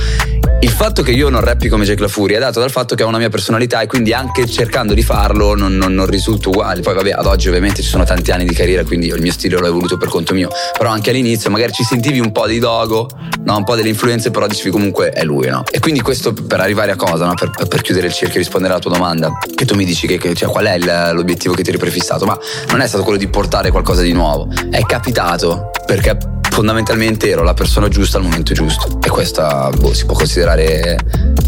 Il 0.61 0.71
fatto 0.71 1.03
che 1.03 1.13
io 1.13 1.29
non 1.29 1.41
rappi 1.43 1.69
come 1.69 1.85
Jake 1.85 2.01
La 2.01 2.09
Furia 2.09 2.39
è 2.39 2.41
dato 2.41 2.59
dal 2.59 2.73
fatto 2.73 2.97
che 2.97 3.05
ho 3.05 3.07
una 3.07 3.19
mia 3.19 3.29
personalità 3.29 3.81
e 3.81 3.87
quindi 3.87 4.13
anche 4.13 4.49
cercando 4.49 4.95
di 4.95 5.03
farlo 5.03 5.55
non, 5.55 5.77
non, 5.77 5.95
non 5.95 6.07
risulto 6.07 6.49
uguale. 6.49 6.81
Poi 6.81 6.95
vabbè, 6.95 7.13
ad 7.13 7.27
oggi 7.27 7.47
ovviamente 7.47 7.81
ci 7.81 7.89
sono 7.89 8.03
tanti 8.03 8.33
anni 8.33 8.47
di 8.47 8.55
carriera, 8.55 8.83
quindi 8.83 9.07
il 9.07 9.21
mio 9.21 9.31
stile 9.31 9.57
l'ho 9.57 9.67
evoluto 9.69 9.97
per 9.97 10.09
conto 10.09 10.35
mio. 10.35 10.49
Però 10.77 10.91
anche 10.91 11.11
all'inizio 11.11 11.51
magari 11.51 11.71
ci 11.71 11.85
sentivi 11.85 12.19
un 12.19 12.33
po' 12.33 12.49
di 12.49 12.59
dogo, 12.59 13.09
no? 13.45 13.57
un 13.57 13.63
po' 13.63 13.77
delle 13.77 13.91
influenze, 13.91 14.33
però 14.33 14.49
dicevi 14.49 14.71
comunque 14.71 15.11
è 15.11 15.23
lui, 15.23 15.49
no? 15.49 15.63
E 15.71 15.79
quindi 15.79 16.01
questo 16.01 16.33
per 16.33 16.59
arrivare 16.59 16.91
a 16.91 16.97
cosa, 16.97 17.27
no? 17.27 17.35
per, 17.35 17.51
per, 17.69 17.81
chiudere 17.81 18.09
il 18.09 18.13
cerchio 18.13 18.37
e 18.37 18.39
rispondere 18.39 18.73
alla 18.73 18.83
tua 18.83 18.91
domanda, 18.91 19.33
che 19.55 19.65
tu 19.69 19.75
mi 19.75 19.85
dici 19.85 20.07
che, 20.07 20.17
che 20.17 20.35
cioè, 20.35 20.49
qual 20.49 20.65
è 20.65 20.75
il, 20.75 21.11
l'obiettivo 21.13 21.53
che 21.53 21.63
ti 21.63 21.69
eri 21.69 21.79
prefissato, 21.79 22.25
ma 22.25 22.37
non 22.71 22.81
è 22.81 22.87
stato 22.89 23.05
quello 23.05 23.19
di 23.19 23.29
portare 23.29 23.71
qualcosa 23.71 24.01
di 24.01 24.13
nuovo, 24.13 24.49
è 24.71 24.81
capitato 24.81 25.71
perché 25.85 26.17
fondamentalmente 26.51 27.29
ero 27.29 27.43
la 27.43 27.53
persona 27.53 27.89
giusta 27.89 28.17
al 28.17 28.25
momento 28.25 28.55
giusto. 28.55 28.99
E 29.05 29.11
questa 29.11 29.69
boh, 29.69 29.93
si 29.93 30.07
può 30.07 30.17
considerare 30.17 30.97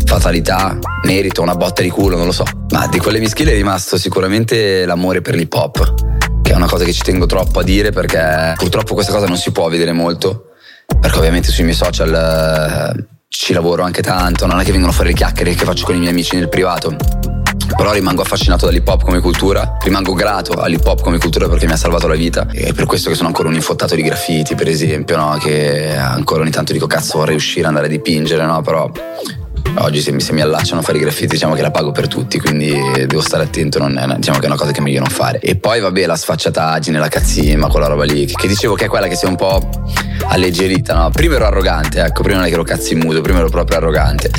fatalità, 0.05 0.79
merito, 1.05 1.41
una 1.41 1.55
botta 1.55 1.81
di 1.81 1.89
culo, 1.89 2.17
non 2.17 2.27
lo 2.27 2.33
so. 2.33 2.45
Ma 2.73 2.87
di 2.89 2.99
quelle 2.99 3.19
mischile 3.19 3.53
è 3.53 3.55
rimasto 3.55 3.97
sicuramente 3.97 4.85
l'amore 4.85 5.23
per 5.23 5.35
l'hip 5.35 5.55
hop, 5.55 5.95
che 6.43 6.53
è 6.53 6.55
una 6.55 6.69
cosa 6.69 6.85
che 6.85 6.93
ci 6.93 7.03
tengo 7.03 7.25
troppo 7.25 7.61
a 7.61 7.63
dire 7.63 7.91
perché 7.91 8.53
purtroppo 8.59 8.93
questa 8.93 9.13
cosa 9.13 9.27
non 9.27 9.39
si 9.39 9.51
può 9.51 9.69
vedere 9.71 9.93
molto. 9.93 10.51
Perché 11.01 11.17
ovviamente 11.17 11.51
sui 11.51 11.65
miei 11.65 11.77
social 11.77 12.13
eh, 12.95 13.05
ci 13.29 13.55
lavoro 13.55 13.83
anche 13.83 14.03
tanto, 14.03 14.45
non 14.45 14.61
è 14.61 14.65
che 14.65 14.73
vengono 14.73 14.93
fuori 14.93 15.11
le 15.11 15.17
chiacchiere 15.17 15.55
che 15.55 15.65
faccio 15.65 15.87
con 15.87 15.95
i 15.95 15.99
miei 15.99 16.11
amici 16.11 16.37
nel 16.37 16.51
privato 16.51 17.40
però 17.77 17.93
rimango 17.93 18.23
affascinato 18.23 18.67
dall'hip 18.67 18.87
hop 18.87 19.05
come 19.05 19.21
cultura, 19.21 19.77
rimango 19.83 20.13
grato 20.13 20.53
all'hip 20.53 20.87
hop 20.87 21.03
come 21.03 21.19
cultura 21.19 21.49
perché 21.49 21.67
mi 21.67 21.73
ha 21.73 21.77
salvato 21.77 22.07
la 22.07 22.15
vita 22.15 22.47
e 22.53 22.69
è 22.69 22.73
per 22.73 22.87
questo 22.87 23.09
che 23.09 23.15
sono 23.15 23.29
ancora 23.29 23.49
un 23.49 23.55
infottato 23.55 23.95
di 23.95 24.03
graffiti 24.03 24.55
per 24.55 24.69
esempio, 24.69 25.17
no? 25.17 25.39
che 25.39 25.97
ancora 25.97 26.43
ogni 26.43 26.51
tanto 26.51 26.73
dico 26.73 26.87
cazzo 26.87 27.19
vorrei 27.19 27.37
uscire, 27.37 27.67
andare 27.67 27.87
a 27.87 27.89
dipingere, 27.89 28.45
no? 28.45 28.61
però 28.63 28.91
oggi 29.79 30.01
se 30.01 30.13
mi, 30.13 30.21
se 30.21 30.33
mi 30.33 30.41
allacciano 30.41 30.81
a 30.81 30.83
fare 30.83 30.99
i 30.99 31.01
graffiti 31.01 31.29
diciamo 31.29 31.55
che 31.55 31.63
la 31.63 31.71
pago 31.71 31.93
per 31.93 32.09
tutti, 32.09 32.39
quindi 32.41 32.75
devo 33.07 33.21
stare 33.21 33.45
attento, 33.45 33.79
è, 33.79 34.17
diciamo 34.17 34.39
che 34.39 34.45
è 34.45 34.49
una 34.49 34.57
cosa 34.57 34.73
che 34.73 34.81
è 34.81 34.83
meglio 34.83 35.01
non 35.01 35.09
fare. 35.09 35.39
E 35.41 35.57
poi 35.57 35.81
vabbè 35.81 36.07
la 36.07 36.17
sfacciataggine, 36.17 36.99
la 36.99 37.09
cazzima, 37.09 37.69
quella 37.69 37.87
roba 37.87 38.05
lì, 38.05 38.27
che 38.27 38.49
dicevo 38.49 38.75
che 38.75 38.87
è 38.87 38.89
quella 38.89 39.07
che 39.07 39.15
si 39.15 39.25
è 39.25 39.29
un 39.29 39.37
po' 39.37 39.69
alleggerita, 40.29 40.95
no? 40.95 41.11
Prima 41.11 41.37
ero 41.37 41.47
arrogante, 41.47 42.01
ecco, 42.03 42.23
prima 42.23 42.39
non 42.39 42.47
è 42.47 42.49
che 42.49 42.55
ero 42.55 42.65
cazzimuto, 42.65 43.21
prima 43.21 43.39
ero 43.39 43.49
proprio 43.49 43.79
arrogante. 43.79 44.31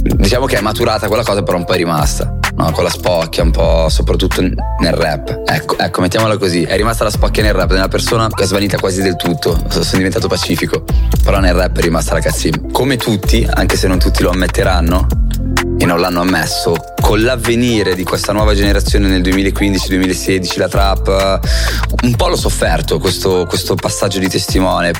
Diciamo 0.00 0.46
che 0.46 0.56
è 0.56 0.60
maturata 0.60 1.06
quella 1.06 1.24
cosa, 1.24 1.42
però 1.42 1.56
un 1.56 1.64
po' 1.64 1.72
è 1.72 1.76
rimasta, 1.76 2.37
no? 2.58 2.70
Con 2.72 2.84
la 2.84 2.90
spocchia, 2.90 3.42
un 3.42 3.50
po', 3.50 3.88
soprattutto 3.88 4.40
nel 4.40 4.92
rap. 4.92 5.42
Ecco, 5.46 5.78
ecco, 5.78 6.00
mettiamola 6.00 6.36
così, 6.36 6.62
è 6.62 6.76
rimasta 6.76 7.04
la 7.04 7.10
spocchia 7.10 7.42
nel 7.42 7.54
rap, 7.54 7.70
nella 7.72 7.88
persona 7.88 8.28
che 8.28 8.42
è 8.42 8.46
svanita 8.46 8.78
quasi 8.78 9.00
del 9.00 9.16
tutto, 9.16 9.58
sono 9.68 9.84
diventato 9.92 10.28
pacifico, 10.28 10.84
però 11.22 11.38
nel 11.38 11.54
rap 11.54 11.78
è 11.78 11.80
rimasta 11.80 12.14
la 12.14 12.20
cazzima. 12.20 12.58
Come 12.70 12.96
tutti, 12.96 13.46
anche 13.48 13.76
se 13.76 13.86
non 13.86 13.98
tutti 13.98 14.22
lo 14.22 14.30
ammetteranno, 14.30 15.06
e 15.78 15.86
non 15.86 16.00
l'hanno 16.00 16.20
ammesso. 16.20 16.74
Con 17.00 17.22
l'avvenire 17.22 17.94
di 17.94 18.04
questa 18.04 18.32
nuova 18.32 18.54
generazione 18.54 19.08
nel 19.08 19.22
2015-2016, 19.22 20.58
la 20.58 20.68
trap, 20.68 21.40
un 22.02 22.14
po' 22.16 22.28
l'ho 22.28 22.36
sofferto 22.36 22.98
questo, 22.98 23.46
questo 23.48 23.74
passaggio 23.76 24.18
di 24.18 24.28
testimone. 24.28 24.90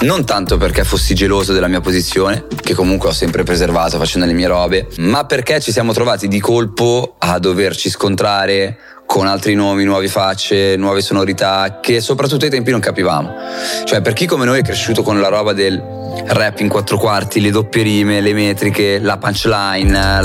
Non 0.00 0.24
tanto 0.24 0.58
perché 0.58 0.84
fossi 0.84 1.14
geloso 1.14 1.52
della 1.52 1.66
mia 1.66 1.80
posizione, 1.80 2.46
che 2.62 2.74
comunque 2.74 3.08
ho 3.08 3.12
sempre 3.12 3.42
preservato 3.42 3.98
facendo 3.98 4.26
le 4.26 4.34
mie 4.34 4.46
robe, 4.46 4.86
ma 4.98 5.24
perché 5.24 5.60
ci 5.60 5.72
siamo 5.72 5.92
trovati 5.92 6.28
di 6.28 6.38
colpo 6.38 7.16
a 7.18 7.38
doverci 7.38 7.90
scontrare 7.90 8.78
con 9.06 9.26
altri 9.26 9.54
nomi, 9.54 9.84
nuove 9.84 10.08
facce, 10.08 10.76
nuove 10.76 11.00
sonorità 11.00 11.78
che 11.80 12.00
soprattutto 12.00 12.44
ai 12.44 12.50
tempi 12.50 12.72
non 12.72 12.80
capivamo. 12.80 13.34
Cioè 13.84 14.02
per 14.02 14.12
chi 14.12 14.26
come 14.26 14.44
noi 14.44 14.58
è 14.58 14.62
cresciuto 14.62 15.02
con 15.02 15.20
la 15.20 15.28
roba 15.28 15.52
del 15.52 15.80
rap 16.26 16.58
in 16.60 16.68
quattro 16.68 16.98
quarti, 16.98 17.40
le 17.40 17.50
doppie 17.50 17.82
rime, 17.82 18.20
le 18.20 18.32
metriche, 18.32 18.98
la 18.98 19.16
punchline, 19.16 20.22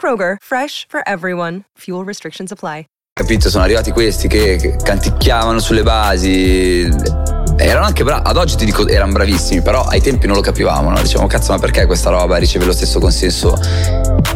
Kroger, 0.00 0.38
fresh 0.42 0.86
for 0.88 1.02
everyone. 1.06 1.64
Fuel 1.80 2.06
restrictions 2.06 2.50
apply. 2.52 2.86
Capito? 3.20 3.50
Sono 3.50 3.64
arrivati 3.64 3.90
questi 3.90 4.28
che, 4.28 4.76
canticchiavano 4.82 5.58
sulle 5.58 5.82
basi. 5.82 6.88
Erano 7.62 7.84
anche 7.84 8.04
bravi, 8.04 8.22
ad 8.24 8.36
oggi 8.38 8.56
ti 8.56 8.64
dico 8.64 8.88
erano 8.88 9.12
bravissimi, 9.12 9.60
però 9.60 9.82
ai 9.82 10.00
tempi 10.00 10.26
non 10.26 10.36
lo 10.36 10.40
capivamo, 10.40 10.88
no? 10.88 11.00
Dicevamo 11.00 11.26
cazzo 11.26 11.52
ma 11.52 11.58
perché 11.58 11.84
questa 11.84 12.08
roba 12.08 12.38
riceve 12.38 12.64
lo 12.64 12.72
stesso 12.72 12.98
consenso 12.98 13.58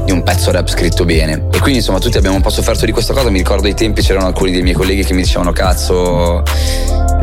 di 0.04 0.12
un 0.12 0.22
pezzo 0.22 0.50
rap 0.50 0.68
scritto 0.68 1.06
bene? 1.06 1.46
E 1.50 1.58
quindi 1.58 1.78
insomma 1.78 1.98
tutti 1.98 2.18
abbiamo 2.18 2.36
un 2.36 2.42
po' 2.42 2.50
sofferto 2.50 2.84
di 2.84 2.92
questa 2.92 3.14
cosa, 3.14 3.30
mi 3.30 3.38
ricordo 3.38 3.66
ai 3.66 3.74
tempi 3.74 4.02
c'erano 4.02 4.26
alcuni 4.26 4.52
dei 4.52 4.60
miei 4.60 4.74
colleghi 4.74 5.04
che 5.04 5.14
mi 5.14 5.22
dicevano 5.22 5.52
cazzo 5.52 6.42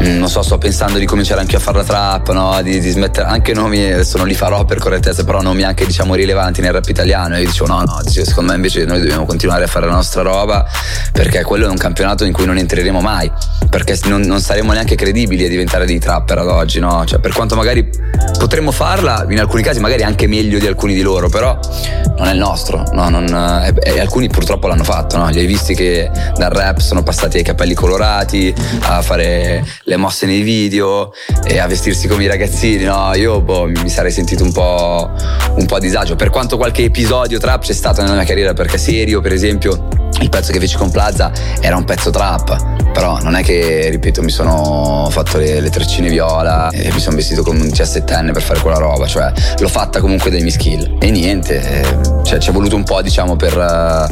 Mm, 0.01 0.17
non 0.17 0.29
so, 0.29 0.41
sto 0.41 0.57
pensando 0.57 0.97
di 0.97 1.05
cominciare 1.05 1.41
anche 1.41 1.57
a 1.57 1.59
fare 1.59 1.77
la 1.77 1.83
trap, 1.83 2.31
no? 2.31 2.59
di, 2.63 2.79
di, 2.79 2.89
smettere 2.89 3.27
anche 3.27 3.53
nomi, 3.53 3.91
adesso 3.91 4.17
non 4.17 4.27
li 4.27 4.33
farò 4.33 4.65
per 4.65 4.79
correttezza, 4.79 5.23
però 5.23 5.41
nomi 5.41 5.61
anche 5.61 5.85
diciamo 5.85 6.15
rilevanti 6.15 6.59
nel 6.59 6.71
rap 6.71 6.87
italiano. 6.87 7.35
E 7.35 7.41
io 7.41 7.45
dicevo 7.45 7.67
no, 7.67 7.83
no, 7.83 7.99
dicevo, 8.03 8.25
secondo 8.25 8.49
me 8.49 8.55
invece 8.55 8.83
noi 8.85 8.99
dobbiamo 8.99 9.25
continuare 9.25 9.65
a 9.65 9.67
fare 9.67 9.85
la 9.85 9.93
nostra 9.93 10.23
roba 10.23 10.65
perché 11.11 11.43
quello 11.43 11.67
è 11.67 11.69
un 11.69 11.77
campionato 11.77 12.25
in 12.25 12.33
cui 12.33 12.45
non 12.45 12.57
entreremo 12.57 12.99
mai, 12.99 13.31
perché 13.69 13.99
non, 14.05 14.21
non 14.21 14.39
saremo 14.39 14.71
neanche 14.71 14.95
credibili 14.95 15.45
a 15.45 15.49
diventare 15.49 15.85
dei 15.91 15.99
trapper 15.99 16.39
ad 16.39 16.47
oggi, 16.47 16.79
no? 16.79 17.03
Cioè, 17.05 17.19
per 17.19 17.33
quanto 17.33 17.55
magari 17.55 17.87
potremmo 18.37 18.71
farla, 18.71 19.25
in 19.29 19.39
alcuni 19.39 19.61
casi 19.61 19.79
magari 19.79 20.03
anche 20.03 20.27
meglio 20.27 20.57
di 20.57 20.67
alcuni 20.67 20.93
di 20.93 21.01
loro, 21.01 21.29
però 21.29 21.57
non 22.17 22.27
è 22.27 22.31
il 22.31 22.37
nostro, 22.37 22.83
no? 22.93 23.09
Non, 23.09 23.27
e, 23.63 23.73
e 23.91 23.99
alcuni 23.99 24.27
purtroppo 24.27 24.67
l'hanno 24.67 24.83
fatto, 24.83 25.17
no? 25.17 25.29
Li 25.29 25.39
hai 25.39 25.45
visti 25.45 25.75
che 25.75 26.09
dal 26.35 26.49
rap 26.49 26.79
sono 26.79 27.03
passati 27.03 27.37
ai 27.37 27.43
capelli 27.43 27.73
colorati, 27.73 28.53
a 28.81 29.01
fare 29.01 29.65
le 29.83 29.97
mosse 29.97 30.25
nei 30.25 30.41
video 30.41 31.13
e 31.43 31.59
a 31.59 31.67
vestirsi 31.67 32.07
come 32.07 32.23
i 32.23 32.27
ragazzini, 32.27 32.83
no? 32.83 33.13
Io 33.15 33.41
boh, 33.41 33.65
mi 33.65 33.89
sarei 33.89 34.11
sentito 34.11 34.43
un 34.43 34.51
po', 34.51 35.09
un 35.55 35.65
po' 35.65 35.75
a 35.75 35.79
disagio. 35.79 36.15
Per 36.15 36.29
quanto 36.29 36.57
qualche 36.57 36.83
episodio 36.83 37.39
trap 37.39 37.63
c'è 37.63 37.73
stato 37.73 38.01
nella 38.01 38.15
mia 38.15 38.25
carriera, 38.25 38.53
perché 38.53 38.77
Serio, 38.77 39.21
per 39.21 39.33
esempio, 39.33 40.00
il 40.19 40.29
pezzo 40.29 40.51
che 40.51 40.59
feci 40.59 40.77
con 40.77 40.91
Plaza 40.91 41.31
era 41.59 41.75
un 41.75 41.85
pezzo 41.85 42.09
trap, 42.09 42.91
però 42.91 43.19
non 43.21 43.35
è 43.35 43.43
che, 43.43 43.87
ripeto, 43.89 44.21
mi 44.21 44.29
sono 44.29 45.07
fatto 45.09 45.37
le, 45.37 45.59
le 45.59 45.69
treccine 45.69 46.09
viola 46.09 46.69
e 46.69 46.91
mi 46.91 46.99
sono 46.99 47.15
vestito 47.15 47.43
come 47.43 47.61
un 47.61 47.67
17enne 47.67 48.31
per 48.31 48.41
fare 48.41 48.59
quella 48.59 48.77
roba, 48.77 49.07
cioè 49.07 49.31
l'ho 49.57 49.67
fatta 49.67 49.99
comunque 49.99 50.29
dai 50.29 50.41
miei 50.41 50.51
skill. 50.51 50.97
E 50.99 51.09
niente, 51.09 52.21
cioè, 52.23 52.39
ci 52.39 52.49
è 52.49 52.51
voluto 52.51 52.75
un 52.75 52.83
po', 52.83 53.01
diciamo, 53.01 53.35
per... 53.35 54.09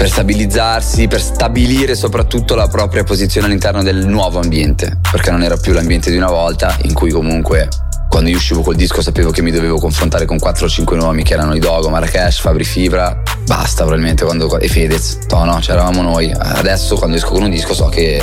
Per 0.00 0.08
stabilizzarsi, 0.08 1.08
per 1.08 1.20
stabilire 1.20 1.94
soprattutto 1.94 2.54
la 2.54 2.68
propria 2.68 3.04
posizione 3.04 3.46
all'interno 3.46 3.82
del 3.82 4.06
nuovo 4.06 4.40
ambiente, 4.40 4.98
perché 5.10 5.30
non 5.30 5.42
era 5.42 5.58
più 5.58 5.74
l'ambiente 5.74 6.10
di 6.10 6.16
una 6.16 6.30
volta 6.30 6.74
in 6.84 6.94
cui 6.94 7.10
comunque 7.10 7.68
quando 8.10 8.28
io 8.28 8.36
uscivo 8.36 8.62
col 8.62 8.74
disco 8.74 9.02
sapevo 9.02 9.30
che 9.30 9.40
mi 9.40 9.52
dovevo 9.52 9.78
confrontare 9.78 10.24
con 10.24 10.38
4 10.38 10.66
o 10.66 10.68
5 10.68 10.96
nomi 10.96 11.22
che 11.22 11.34
erano 11.34 11.54
i 11.54 11.60
Dogo, 11.60 11.90
Marrakesh, 11.90 12.40
Fabri 12.40 12.64
Fibra, 12.64 13.22
basta 13.50 13.82
probabilmente 13.82 14.24
quando, 14.24 14.60
e 14.60 14.68
Fedez, 14.68 15.18
no 15.30 15.44
no, 15.44 15.58
c'eravamo 15.58 16.02
noi. 16.02 16.32
Adesso 16.32 16.94
quando 16.94 17.16
esco 17.16 17.32
con 17.32 17.42
un 17.42 17.50
disco 17.50 17.74
so 17.74 17.86
che 17.86 18.22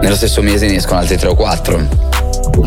nello 0.00 0.14
stesso 0.14 0.40
mese 0.40 0.68
ne 0.68 0.76
escono 0.76 1.00
altri 1.00 1.16
3 1.16 1.28
o 1.30 1.34
4 1.34 2.12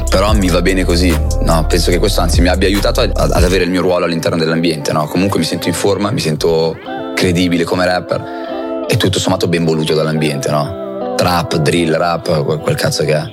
però 0.10 0.34
mi 0.34 0.50
va 0.50 0.62
bene 0.62 0.84
così, 0.84 1.16
no? 1.44 1.66
penso 1.66 1.90
che 1.90 2.00
questo 2.00 2.20
anzi 2.20 2.42
mi 2.42 2.50
abbia 2.50 2.68
aiutato 2.68 3.00
ad 3.00 3.32
avere 3.32 3.64
il 3.64 3.70
mio 3.70 3.82
ruolo 3.82 4.04
all'interno 4.04 4.38
dell'ambiente, 4.38 4.92
no? 4.92 5.08
comunque 5.08 5.40
mi 5.40 5.46
sento 5.46 5.70
in 5.70 5.74
forma, 5.74 6.12
mi 6.12 6.20
sento 6.20 6.76
credibile 7.16 7.64
come 7.64 7.86
rapper 7.86 8.86
e 8.90 8.98
tutto 8.98 9.18
sommato 9.18 9.48
ben 9.48 9.64
voluto 9.64 9.94
dall'ambiente, 9.94 10.50
no? 10.50 11.14
Trap, 11.16 11.56
drill, 11.58 11.96
rap, 11.96 12.44
quel, 12.62 12.76
cazzo 12.76 13.06
che 13.06 13.14
è. 13.14 13.24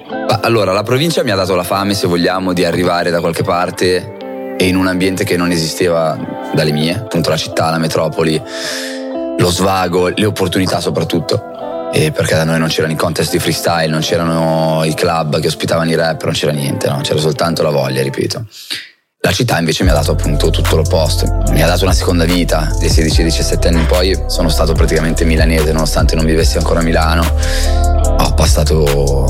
Allora, 0.43 0.73
la 0.73 0.83
provincia 0.85 1.23
mi 1.25 1.31
ha 1.31 1.35
dato 1.35 1.55
la 1.55 1.65
fame, 1.65 1.95
se 1.95 2.07
vogliamo, 2.07 2.53
di 2.53 2.65
arrivare 2.65 3.11
da 3.11 3.21
qualche 3.21 3.43
parte 3.43 4.24
e 4.57 4.67
in 4.67 4.77
un 4.77 4.87
ambiente 4.87 5.25
che 5.25 5.37
non 5.37 5.51
esisteva 5.51 6.17
dalle 6.55 6.73
mie, 6.73 6.95
appunto 6.95 7.31
la 7.31 7.37
città, 7.37 7.71
la 7.71 7.79
metropoli, 7.79 8.41
lo 9.39 9.51
svago, 9.51 10.09
le 10.09 10.25
opportunità 10.25 10.81
soprattutto. 10.81 11.91
E 11.93 12.11
perché 12.11 12.35
da 12.35 12.45
noi 12.45 12.59
non 12.59 12.69
c'erano 12.69 12.93
i 12.93 12.97
contest 12.97 13.31
di 13.31 13.39
freestyle, 13.39 13.87
non 13.87 14.01
c'erano 14.01 14.83
i 14.85 14.95
club 14.95 15.39
che 15.39 15.47
ospitavano 15.47 15.91
i 15.91 15.95
rap, 15.95 16.25
non 16.25 16.33
c'era 16.33 16.53
niente, 16.53 16.89
no? 16.89 17.01
c'era 17.03 17.21
soltanto 17.21 17.63
la 17.63 17.71
voglia, 17.71 18.03
ripeto. 18.03 18.47
La 19.21 19.33
città 19.33 19.59
invece 19.59 19.85
mi 19.85 19.91
ha 19.91 19.95
dato 19.95 20.13
appunto 20.13 20.51
tutto 20.51 20.77
l'opposto, 20.77 21.43
mi 21.49 21.63
ha 21.63 21.67
dato 21.67 21.85
una 21.85 21.95
seconda 21.95 22.25
vita, 22.25 22.71
dai 22.79 22.91
16-17 22.91 23.69
anni 23.69 23.79
in 23.79 23.87
poi 23.87 24.23
sono 24.27 24.51
stato 24.51 24.75
praticamente 24.75 25.25
milanese 25.25 25.73
nonostante 25.73 26.15
non 26.15 26.27
vivessi 26.27 26.59
ancora 26.59 26.81
a 26.81 26.83
Milano. 26.83 27.25
Ho 28.19 28.35
passato 28.35 29.27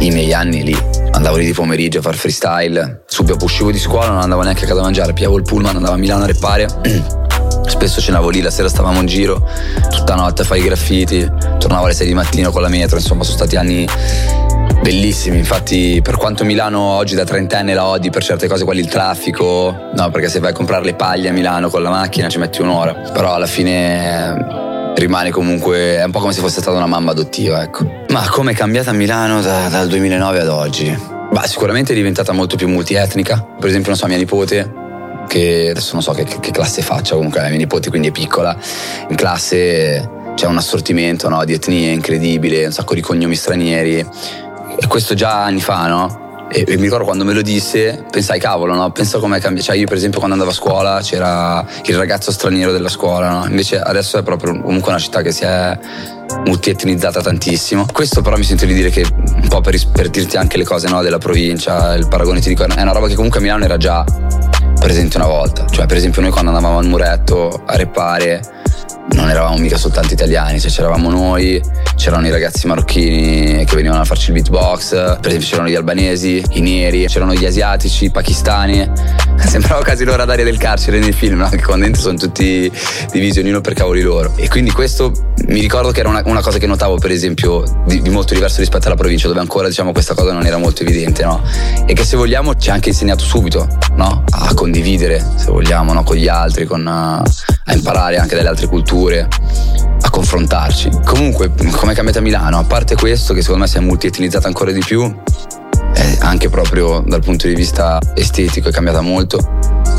i 0.00 0.10
miei 0.10 0.32
anni 0.32 0.64
lì, 0.64 0.76
andavo 1.16 1.36
lì 1.36 1.46
di 1.46 1.52
pomeriggio 1.52 1.98
a 1.98 2.02
fare 2.02 2.16
freestyle, 2.16 3.02
subito 3.06 3.42
uscivo 3.44 3.70
di 3.70 3.78
scuola, 3.78 4.08
non 4.10 4.20
andavo 4.20 4.42
neanche 4.42 4.64
a 4.64 4.68
casa 4.68 4.80
a 4.80 4.82
mangiare, 4.82 5.14
piavo 5.14 5.36
il 5.36 5.42
pullman, 5.42 5.76
andavo 5.76 5.94
a 5.94 5.96
Milano 5.96 6.24
a 6.24 6.26
reppare. 6.26 6.68
Spesso 7.66 8.00
cenavo 8.00 8.28
lì, 8.28 8.42
la 8.42 8.50
sera 8.50 8.68
stavamo 8.68 9.00
in 9.00 9.06
giro, 9.06 9.48
tutta 9.90 10.14
notte 10.14 10.42
a 10.42 10.44
fare 10.44 10.60
i 10.60 10.64
graffiti, 10.64 11.28
tornavo 11.58 11.86
alle 11.86 11.94
6 11.94 12.06
di 12.06 12.14
mattino 12.14 12.50
con 12.50 12.62
la 12.62 12.68
metro, 12.68 12.98
insomma 12.98 13.24
sono 13.24 13.36
stati 13.36 13.56
anni 13.56 13.88
Bellissimi, 14.82 15.38
infatti 15.38 16.00
per 16.02 16.16
quanto 16.16 16.44
Milano 16.44 16.80
oggi 16.80 17.14
da 17.14 17.24
trentenne 17.24 17.74
la 17.74 17.86
odi 17.86 18.10
per 18.10 18.22
certe 18.22 18.46
cose 18.46 18.64
quali 18.64 18.80
il 18.80 18.88
traffico, 18.88 19.74
no 19.94 20.10
perché 20.10 20.28
se 20.28 20.38
vai 20.38 20.50
a 20.50 20.52
comprare 20.52 20.84
le 20.84 20.94
paglie 20.94 21.30
a 21.30 21.32
Milano 21.32 21.70
con 21.70 21.82
la 21.82 21.90
macchina 21.90 22.28
ci 22.28 22.38
metti 22.38 22.60
un'ora, 22.60 22.92
però 22.94 23.34
alla 23.34 23.46
fine 23.46 24.75
rimane 24.96 25.30
comunque, 25.30 25.96
è 25.96 26.04
un 26.04 26.10
po' 26.10 26.20
come 26.20 26.32
se 26.32 26.40
fosse 26.40 26.60
stata 26.60 26.76
una 26.76 26.86
mamma 26.86 27.10
adottiva, 27.10 27.62
ecco. 27.62 28.04
Ma 28.08 28.28
come 28.28 28.52
è 28.52 28.54
cambiata 28.54 28.92
Milano 28.92 29.40
da, 29.40 29.68
dal 29.68 29.88
2009 29.88 30.40
ad 30.40 30.48
oggi? 30.48 30.98
Bah, 31.30 31.46
sicuramente 31.46 31.92
è 31.92 31.94
diventata 31.96 32.32
molto 32.32 32.56
più 32.56 32.68
multietnica, 32.68 33.40
per 33.58 33.68
esempio 33.68 33.90
non 33.90 33.98
so, 33.98 34.06
mia 34.06 34.16
nipote 34.16 34.84
che 35.26 35.68
adesso 35.70 35.94
non 35.94 36.02
so 36.02 36.12
che, 36.12 36.24
che 36.24 36.50
classe 36.50 36.82
faccia, 36.82 37.14
comunque 37.16 37.40
la 37.40 37.48
mia 37.48 37.58
nipote 37.58 37.90
quindi 37.90 38.08
è 38.08 38.10
piccola, 38.12 38.56
in 39.08 39.16
classe 39.16 40.08
c'è 40.34 40.46
un 40.46 40.56
assortimento 40.56 41.28
no, 41.28 41.44
di 41.44 41.52
etnie 41.52 41.90
incredibile, 41.90 42.66
un 42.66 42.72
sacco 42.72 42.94
di 42.94 43.00
cognomi 43.00 43.34
stranieri 43.34 43.98
e 43.98 44.86
questo 44.86 45.14
già 45.14 45.44
anni 45.44 45.60
fa, 45.60 45.86
no? 45.88 46.25
E, 46.64 46.76
mi 46.78 46.84
ricordo 46.84 47.04
quando 47.04 47.22
me 47.22 47.34
lo 47.34 47.42
disse, 47.42 48.02
pensai 48.10 48.40
cavolo, 48.40 48.74
no? 48.74 48.90
Penso 48.90 49.18
come 49.18 49.38
cambiato. 49.40 49.66
Cioè, 49.66 49.76
io, 49.76 49.86
per 49.86 49.98
esempio, 49.98 50.20
quando 50.20 50.36
andavo 50.36 50.56
a 50.56 50.58
scuola 50.58 51.00
c'era 51.02 51.62
il 51.84 51.96
ragazzo 51.98 52.32
straniero 52.32 52.72
della 52.72 52.88
scuola, 52.88 53.28
no? 53.28 53.46
Invece 53.46 53.78
adesso 53.78 54.16
è 54.16 54.22
proprio 54.22 54.58
comunque 54.62 54.88
una 54.88 54.98
città 54.98 55.20
che 55.20 55.32
si 55.32 55.44
è 55.44 55.78
multietnizzata 56.46 57.20
tantissimo. 57.20 57.84
Questo 57.92 58.22
però 58.22 58.38
mi 58.38 58.44
sento 58.44 58.64
di 58.64 58.72
dire 58.72 58.88
che 58.88 59.04
un 59.04 59.48
po' 59.48 59.60
per, 59.60 59.78
per 59.92 60.08
dirti 60.08 60.38
anche 60.38 60.56
le 60.56 60.64
cose 60.64 60.88
no, 60.88 61.02
della 61.02 61.18
provincia, 61.18 61.94
il 61.94 62.08
paragone 62.08 62.40
ti 62.40 62.48
dico, 62.48 62.64
è 62.64 62.80
una 62.80 62.92
roba 62.92 63.06
che 63.06 63.14
comunque 63.14 63.38
a 63.40 63.42
Milano 63.42 63.64
era 63.64 63.76
già 63.76 64.02
presente 64.80 65.18
una 65.18 65.26
volta. 65.26 65.66
Cioè, 65.66 65.84
per 65.84 65.98
esempio, 65.98 66.22
noi 66.22 66.30
quando 66.30 66.52
andavamo 66.52 66.78
al 66.78 66.86
muretto 66.86 67.64
a 67.66 67.76
repare 67.76 68.40
non 69.14 69.30
eravamo 69.30 69.56
mica 69.58 69.76
soltanto 69.76 70.12
italiani, 70.12 70.60
cioè 70.60 70.70
c'eravamo 70.70 71.08
noi, 71.10 71.62
c'erano 71.94 72.26
i 72.26 72.30
ragazzi 72.30 72.66
marocchini 72.66 73.64
che 73.64 73.74
venivano 73.76 74.00
a 74.00 74.04
farci 74.04 74.28
il 74.28 74.34
beatbox, 74.34 74.90
per 74.90 75.26
esempio 75.26 75.48
c'erano 75.48 75.68
gli 75.68 75.74
albanesi, 75.74 76.42
i 76.52 76.60
neri, 76.60 77.06
c'erano 77.06 77.32
gli 77.34 77.44
asiatici, 77.44 78.06
i 78.06 78.10
pakistani. 78.10 78.88
Sembrava 79.46 79.82
quasi 79.82 80.04
l'ora 80.04 80.24
d'aria 80.24 80.44
del 80.44 80.58
carcere 80.58 80.98
nel 80.98 81.14
film, 81.14 81.38
no? 81.38 81.48
che 81.48 81.62
qua 81.62 81.76
dentro 81.76 82.00
sono 82.00 82.18
tutti 82.18 82.70
divisi 83.12 83.38
ognuno 83.38 83.60
per 83.60 83.74
cavoli 83.74 84.00
loro. 84.00 84.32
E 84.36 84.48
quindi 84.48 84.70
questo 84.70 85.12
mi 85.46 85.60
ricordo 85.60 85.90
che 85.92 86.00
era 86.00 86.08
una, 86.08 86.22
una 86.24 86.40
cosa 86.40 86.58
che 86.58 86.66
notavo 86.66 86.96
per 86.96 87.10
esempio 87.10 87.62
di, 87.86 88.02
di, 88.02 88.10
molto 88.10 88.34
diverso 88.34 88.60
rispetto 88.60 88.86
alla 88.86 88.96
provincia, 88.96 89.28
dove 89.28 89.40
ancora 89.40 89.68
diciamo 89.68 89.92
questa 89.92 90.14
cosa 90.14 90.32
non 90.32 90.44
era 90.46 90.56
molto 90.56 90.82
evidente, 90.82 91.24
no? 91.24 91.42
E 91.86 91.92
che 91.92 92.04
se 92.04 92.16
vogliamo 92.16 92.56
ci 92.56 92.70
ha 92.70 92.74
anche 92.74 92.88
insegnato 92.88 93.24
subito, 93.24 93.68
no? 93.94 94.24
A 94.30 94.52
condividere, 94.54 95.24
se 95.36 95.50
vogliamo, 95.50 95.92
no? 95.92 96.02
Con 96.02 96.16
gli 96.16 96.28
altri, 96.28 96.64
con, 96.64 96.86
a 96.86 97.22
imparare 97.72 98.16
anche 98.16 98.34
dalle 98.34 98.48
altre 98.48 98.66
culture 98.66 98.95
culture 98.96 99.28
a 100.00 100.10
confrontarci. 100.10 100.90
Comunque, 101.04 101.52
come 101.72 101.92
è 101.92 101.94
cambiata 101.94 102.20
Milano, 102.20 102.58
a 102.58 102.64
parte 102.64 102.94
questo, 102.96 103.34
che 103.34 103.42
secondo 103.42 103.62
me 103.62 103.68
si 103.68 103.76
è 103.76 103.80
multietnizzata 103.80 104.46
ancora 104.46 104.72
di 104.72 104.80
più, 104.80 105.14
anche 106.20 106.48
proprio 106.48 107.02
dal 107.06 107.20
punto 107.20 107.46
di 107.46 107.54
vista 107.54 107.98
estetico 108.14 108.68
è 108.68 108.72
cambiata 108.72 109.00
molto. 109.00 109.38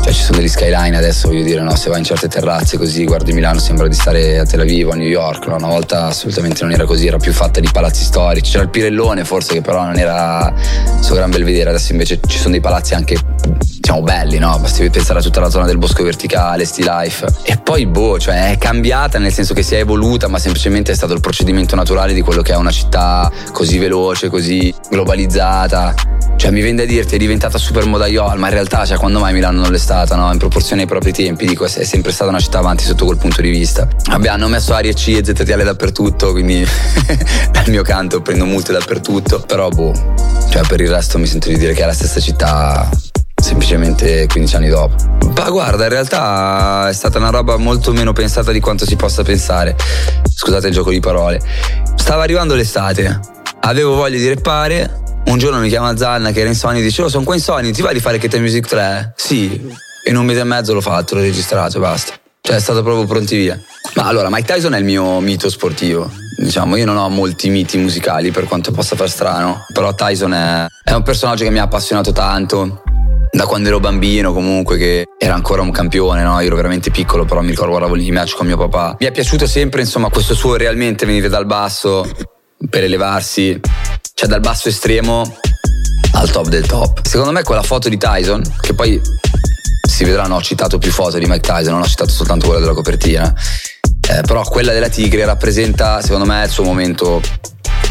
Cioè 0.02 0.12
ci 0.12 0.22
sono 0.22 0.38
degli 0.38 0.48
skyline 0.48 0.96
adesso, 0.96 1.28
voglio 1.28 1.42
dire, 1.42 1.60
no? 1.60 1.74
se 1.74 1.90
vai 1.90 1.98
in 1.98 2.04
certe 2.04 2.28
terrazze 2.28 2.78
così, 2.78 3.04
guardi 3.04 3.32
Milano, 3.32 3.58
sembra 3.58 3.88
di 3.88 3.94
stare 3.94 4.38
a 4.38 4.44
Tel 4.44 4.60
Aviv 4.60 4.88
o 4.88 4.92
a 4.92 4.94
New 4.94 5.08
York. 5.08 5.46
No? 5.46 5.56
Una 5.56 5.66
volta 5.66 6.06
assolutamente 6.06 6.62
non 6.62 6.72
era 6.72 6.84
così, 6.84 7.06
era 7.06 7.18
più 7.18 7.32
fatta 7.32 7.60
di 7.60 7.68
palazzi 7.70 8.04
storici. 8.04 8.52
C'era 8.52 8.62
il 8.62 8.70
Pirellone 8.70 9.24
forse 9.24 9.54
che 9.54 9.60
però 9.60 9.84
non 9.84 9.98
era 9.98 10.52
suo 11.00 11.14
gran 11.14 11.30
bel 11.30 11.44
vedere, 11.44 11.70
adesso 11.70 11.92
invece 11.92 12.20
ci 12.26 12.38
sono 12.38 12.52
dei 12.52 12.60
palazzi 12.60 12.94
anche 12.94 13.16
diciamo 13.88 14.02
belli, 14.02 14.38
no? 14.38 14.58
Basti 14.58 14.88
pensare 14.90 15.20
a 15.20 15.22
tutta 15.22 15.40
la 15.40 15.48
zona 15.48 15.64
del 15.64 15.78
bosco 15.78 16.02
verticale, 16.02 16.66
sti 16.66 16.82
life. 16.82 17.26
E 17.42 17.56
poi 17.56 17.86
boh, 17.86 18.18
cioè 18.18 18.50
è 18.50 18.58
cambiata 18.58 19.18
nel 19.18 19.32
senso 19.32 19.54
che 19.54 19.62
si 19.62 19.74
è 19.74 19.78
evoluta, 19.78 20.28
ma 20.28 20.38
semplicemente 20.38 20.92
è 20.92 20.94
stato 20.94 21.14
il 21.14 21.20
procedimento 21.20 21.74
naturale 21.74 22.12
di 22.12 22.20
quello 22.20 22.42
che 22.42 22.52
è 22.52 22.56
una 22.56 22.70
città 22.70 23.30
così 23.52 23.78
veloce, 23.78 24.28
così 24.28 24.74
globalizzata. 24.90 25.87
Cioè 26.36 26.50
mi 26.50 26.60
vende 26.60 26.84
a 26.84 26.86
dirti 26.86 27.16
è 27.16 27.18
diventata 27.18 27.58
super 27.58 27.84
modaiol, 27.84 28.38
ma 28.38 28.46
in 28.46 28.52
realtà 28.52 28.86
cioè, 28.86 28.96
quando 28.96 29.18
mai 29.18 29.32
Milano 29.32 29.60
non 29.60 29.72
l'è 29.72 29.78
stata, 29.78 30.14
no? 30.14 30.30
In 30.32 30.38
proporzione 30.38 30.82
ai 30.82 30.88
propri 30.88 31.12
tempi, 31.12 31.46
dico, 31.46 31.64
è 31.64 31.84
sempre 31.84 32.12
stata 32.12 32.30
una 32.30 32.40
città 32.40 32.58
avanti 32.58 32.84
sotto 32.84 33.04
quel 33.04 33.18
punto 33.18 33.40
di 33.40 33.50
vista. 33.50 33.88
Vabbè, 34.08 34.28
hanno 34.28 34.48
messo 34.48 34.72
aria 34.74 34.92
C 34.92 35.08
e 35.08 35.24
ZTL 35.24 35.64
dappertutto, 35.64 36.32
quindi 36.32 36.64
dal 37.50 37.68
mio 37.68 37.82
canto 37.82 38.22
prendo 38.22 38.44
multe 38.44 38.72
dappertutto. 38.72 39.40
Però 39.40 39.68
boh, 39.68 39.92
cioè 40.50 40.62
per 40.66 40.80
il 40.80 40.88
resto 40.88 41.18
mi 41.18 41.26
sento 41.26 41.48
di 41.48 41.58
dire 41.58 41.72
che 41.72 41.82
è 41.82 41.86
la 41.86 41.92
stessa 41.92 42.20
città 42.20 42.88
semplicemente 43.40 44.26
15 44.26 44.56
anni 44.56 44.68
dopo. 44.68 44.94
Ma 45.34 45.50
guarda, 45.50 45.84
in 45.84 45.90
realtà 45.90 46.88
è 46.88 46.92
stata 46.92 47.18
una 47.18 47.30
roba 47.30 47.56
molto 47.56 47.92
meno 47.92 48.12
pensata 48.12 48.52
di 48.52 48.60
quanto 48.60 48.84
si 48.84 48.96
possa 48.96 49.22
pensare. 49.22 49.76
Scusate 50.22 50.68
il 50.68 50.72
gioco 50.72 50.90
di 50.90 51.00
parole. 51.00 51.40
Stava 51.94 52.22
arrivando 52.22 52.54
l'estate, 52.54 53.20
avevo 53.60 53.94
voglia 53.94 54.18
di 54.18 54.28
repare. 54.28 55.06
Un 55.28 55.36
giorno 55.36 55.60
mi 55.60 55.68
chiama 55.68 55.94
Zanna 55.94 56.30
che 56.30 56.40
era 56.40 56.48
in 56.48 56.54
Sony 56.54 56.78
e 56.78 56.82
dice: 56.82 57.02
Oh, 57.02 57.08
sono 57.08 57.22
qua 57.22 57.34
in 57.34 57.42
Sony, 57.42 57.70
ti 57.70 57.82
va 57.82 57.92
di 57.92 58.00
fare 58.00 58.16
Kete 58.16 58.40
Music 58.40 58.66
3? 58.66 59.12
Sì. 59.14 59.60
In 60.06 60.16
un 60.16 60.24
mese 60.24 60.40
e 60.40 60.44
mezzo 60.44 60.72
l'ho 60.72 60.80
fatto, 60.80 61.16
l'ho 61.16 61.20
registrato, 61.20 61.78
basta. 61.78 62.14
Cioè 62.40 62.56
è 62.56 62.60
stato 62.60 62.82
proprio 62.82 63.04
pronti 63.04 63.36
via. 63.36 63.60
Ma 63.96 64.04
allora, 64.04 64.30
Mike 64.30 64.54
Tyson 64.54 64.72
è 64.72 64.78
il 64.78 64.84
mio 64.84 65.20
mito 65.20 65.50
sportivo. 65.50 66.10
Diciamo, 66.38 66.76
io 66.76 66.86
non 66.86 66.96
ho 66.96 67.10
molti 67.10 67.50
miti 67.50 67.76
musicali 67.76 68.30
per 68.30 68.44
quanto 68.44 68.72
possa 68.72 68.96
far 68.96 69.10
strano, 69.10 69.66
però 69.70 69.94
Tyson 69.94 70.32
è, 70.32 70.66
è 70.82 70.92
un 70.92 71.02
personaggio 71.02 71.44
che 71.44 71.50
mi 71.50 71.58
ha 71.58 71.64
appassionato 71.64 72.10
tanto 72.12 72.82
da 73.30 73.44
quando 73.44 73.68
ero 73.68 73.80
bambino 73.80 74.32
comunque 74.32 74.78
che 74.78 75.04
era 75.18 75.34
ancora 75.34 75.60
un 75.60 75.70
campione, 75.70 76.22
no? 76.22 76.40
Io 76.40 76.46
ero 76.46 76.56
veramente 76.56 76.90
piccolo, 76.90 77.26
però 77.26 77.42
mi 77.42 77.50
ricordo 77.50 77.72
guardavo 77.72 77.96
i 77.96 78.10
match 78.12 78.34
con 78.34 78.46
mio 78.46 78.56
papà. 78.56 78.96
Mi 78.98 79.06
è 79.06 79.12
piaciuto 79.12 79.46
sempre, 79.46 79.82
insomma, 79.82 80.08
questo 80.08 80.34
suo 80.34 80.56
realmente 80.56 81.04
venire 81.04 81.28
dal 81.28 81.44
basso 81.44 82.08
per 82.70 82.82
elevarsi, 82.82 83.60
cioè 84.18 84.26
dal 84.26 84.40
basso 84.40 84.68
estremo 84.68 85.38
al 86.14 86.28
top 86.32 86.48
del 86.48 86.66
top. 86.66 87.06
Secondo 87.06 87.30
me 87.30 87.44
quella 87.44 87.62
foto 87.62 87.88
di 87.88 87.96
Tyson, 87.96 88.42
che 88.60 88.74
poi 88.74 89.00
si 89.88 90.02
vedranno, 90.02 90.34
ho 90.34 90.42
citato 90.42 90.76
più 90.78 90.90
foto 90.90 91.18
di 91.18 91.26
Mike 91.26 91.38
Tyson, 91.38 91.74
non 91.74 91.82
ho 91.82 91.86
citato 91.86 92.10
soltanto 92.10 92.46
quella 92.46 92.58
della 92.58 92.74
copertina. 92.74 93.32
Eh, 94.10 94.22
però 94.22 94.42
quella 94.42 94.72
della 94.72 94.88
tigre 94.88 95.24
rappresenta, 95.24 96.00
secondo 96.02 96.24
me, 96.24 96.42
il 96.42 96.50
suo 96.50 96.64
momento 96.64 97.22